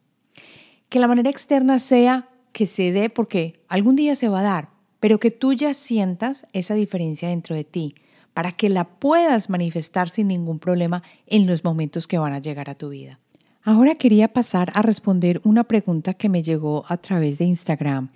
Que 0.88 0.98
la 0.98 1.06
manera 1.06 1.30
externa 1.30 1.78
sea 1.78 2.28
que 2.50 2.66
se 2.66 2.90
dé 2.90 3.10
porque 3.10 3.62
algún 3.68 3.94
día 3.94 4.16
se 4.16 4.28
va 4.28 4.40
a 4.40 4.42
dar, 4.42 4.70
pero 4.98 5.18
que 5.18 5.30
tú 5.30 5.52
ya 5.52 5.72
sientas 5.72 6.48
esa 6.52 6.74
diferencia 6.74 7.28
dentro 7.28 7.54
de 7.54 7.62
ti 7.62 7.94
para 8.34 8.50
que 8.50 8.68
la 8.68 8.82
puedas 8.98 9.50
manifestar 9.50 10.08
sin 10.08 10.26
ningún 10.26 10.58
problema 10.58 11.04
en 11.28 11.46
los 11.46 11.62
momentos 11.62 12.08
que 12.08 12.18
van 12.18 12.32
a 12.32 12.40
llegar 12.40 12.70
a 12.70 12.74
tu 12.74 12.88
vida. 12.88 13.20
Ahora 13.62 13.94
quería 13.94 14.32
pasar 14.32 14.72
a 14.74 14.82
responder 14.82 15.40
una 15.44 15.62
pregunta 15.62 16.14
que 16.14 16.28
me 16.28 16.42
llegó 16.42 16.84
a 16.88 16.96
través 16.96 17.38
de 17.38 17.44
Instagram 17.44 18.10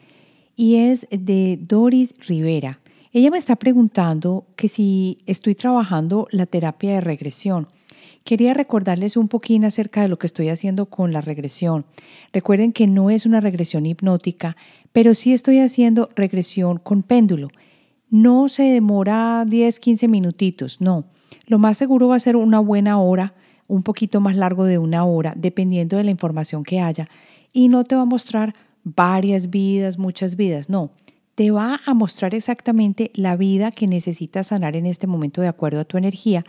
y 0.56 0.78
es 0.78 1.06
de 1.12 1.60
Doris 1.62 2.12
Rivera. 2.26 2.80
Ella 3.16 3.30
me 3.30 3.38
está 3.38 3.54
preguntando 3.54 4.44
que 4.56 4.66
si 4.66 5.18
estoy 5.26 5.54
trabajando 5.54 6.26
la 6.32 6.46
terapia 6.46 6.94
de 6.94 7.00
regresión. 7.00 7.68
Quería 8.24 8.54
recordarles 8.54 9.16
un 9.16 9.28
poquín 9.28 9.64
acerca 9.64 10.02
de 10.02 10.08
lo 10.08 10.18
que 10.18 10.26
estoy 10.26 10.48
haciendo 10.48 10.86
con 10.86 11.12
la 11.12 11.20
regresión. 11.20 11.86
Recuerden 12.32 12.72
que 12.72 12.88
no 12.88 13.10
es 13.10 13.24
una 13.24 13.40
regresión 13.40 13.86
hipnótica, 13.86 14.56
pero 14.90 15.14
sí 15.14 15.32
estoy 15.32 15.60
haciendo 15.60 16.08
regresión 16.16 16.78
con 16.78 17.04
péndulo. 17.04 17.50
No 18.10 18.48
se 18.48 18.64
demora 18.64 19.44
10, 19.46 19.78
15 19.78 20.08
minutitos, 20.08 20.80
no. 20.80 21.04
Lo 21.46 21.60
más 21.60 21.78
seguro 21.78 22.08
va 22.08 22.16
a 22.16 22.18
ser 22.18 22.34
una 22.34 22.58
buena 22.58 22.98
hora, 22.98 23.34
un 23.68 23.84
poquito 23.84 24.20
más 24.20 24.34
largo 24.34 24.64
de 24.64 24.78
una 24.78 25.04
hora, 25.04 25.34
dependiendo 25.36 25.96
de 25.96 26.02
la 26.02 26.10
información 26.10 26.64
que 26.64 26.80
haya. 26.80 27.08
Y 27.52 27.68
no 27.68 27.84
te 27.84 27.94
va 27.94 28.02
a 28.02 28.06
mostrar 28.06 28.56
varias 28.82 29.50
vidas, 29.50 29.98
muchas 29.98 30.34
vidas, 30.34 30.68
no. 30.68 30.90
Te 31.34 31.50
va 31.50 31.80
a 31.84 31.94
mostrar 31.94 32.34
exactamente 32.34 33.10
la 33.14 33.36
vida 33.36 33.70
que 33.72 33.86
necesitas 33.86 34.48
sanar 34.48 34.76
en 34.76 34.86
este 34.86 35.06
momento 35.06 35.40
de 35.40 35.48
acuerdo 35.48 35.80
a 35.80 35.84
tu 35.84 35.98
energía 35.98 36.44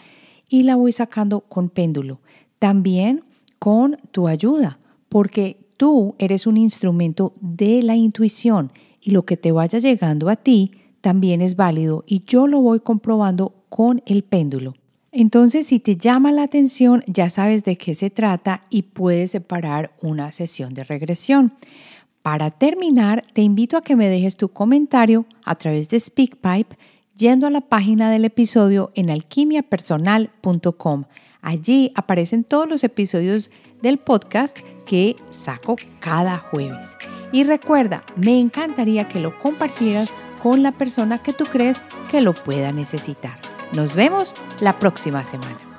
y 0.50 0.64
la 0.64 0.76
voy 0.76 0.92
sacando 0.92 1.42
con 1.42 1.70
péndulo. 1.70 2.20
También 2.60 3.24
con 3.60 3.98
tu 4.12 4.28
ayuda, 4.28 4.80
porque 5.10 5.58
tú 5.78 6.16
eres 6.20 6.46
un 6.46 6.58
instrumento 6.58 7.34
de 7.42 7.82
la 7.82 7.96
intuición 7.96 8.72
y 9.02 9.12
lo 9.12 9.26
que 9.26 9.38
te 9.38 9.52
vaya 9.52 9.80
llegando 9.80 10.30
a 10.30 10.36
ti 10.36 10.72
también 11.02 11.42
es 11.42 11.56
válido 11.56 12.04
y 12.08 12.24
yo 12.26 12.48
lo 12.48 12.60
voy 12.60 12.80
comprobando 12.80 13.54
con 13.70 14.02
el 14.06 14.24
péndulo. 14.24 14.74
Entonces, 15.12 15.68
si 15.68 15.80
te 15.80 15.96
llama 15.96 16.32
la 16.34 16.44
atención, 16.44 17.02
ya 17.08 17.30
sabes 17.30 17.64
de 17.64 17.78
qué 17.78 17.96
se 17.96 18.10
trata 18.10 18.66
y 18.70 18.82
puedes 18.82 19.32
separar 19.32 19.96
una 20.02 20.34
sesión 20.34 20.74
de 20.74 20.84
regresión. 20.84 21.54
Para 22.26 22.50
terminar, 22.50 23.24
te 23.34 23.44
invito 23.44 23.78
a 23.78 23.84
que 23.84 23.96
me 23.96 24.10
dejes 24.10 24.36
tu 24.36 24.50
comentario 24.50 25.28
a 25.44 25.54
través 25.54 25.90
de 25.90 26.00
SpeakPipe 26.00 26.76
yendo 27.16 27.46
a 27.46 27.52
la 27.52 27.62
página 27.62 28.10
del 28.10 28.26
episodio 28.26 28.92
en 28.96 29.12
alquimiapersonal.com. 29.12 31.04
Allí 31.44 31.92
aparecen 31.94 32.44
todos 32.44 32.68
los 32.68 32.84
episodios 32.84 33.52
del 33.84 34.00
podcast 34.00 34.58
que 34.88 35.18
saco 35.30 35.76
cada 36.00 36.40
jueves. 36.40 36.98
Y 37.32 37.44
recuerda, 37.44 38.04
me 38.16 38.40
encantaría 38.40 39.08
que 39.08 39.20
lo 39.20 39.38
compartieras 39.38 40.12
con 40.42 40.64
la 40.64 40.72
persona 40.72 41.20
que 41.20 41.32
tú 41.32 41.46
crees 41.46 41.84
que 42.10 42.22
lo 42.22 42.34
pueda 42.34 42.72
necesitar. 42.72 43.38
Nos 43.76 43.96
vemos 43.96 44.34
la 44.62 44.80
próxima 44.80 45.24
semana. 45.26 45.75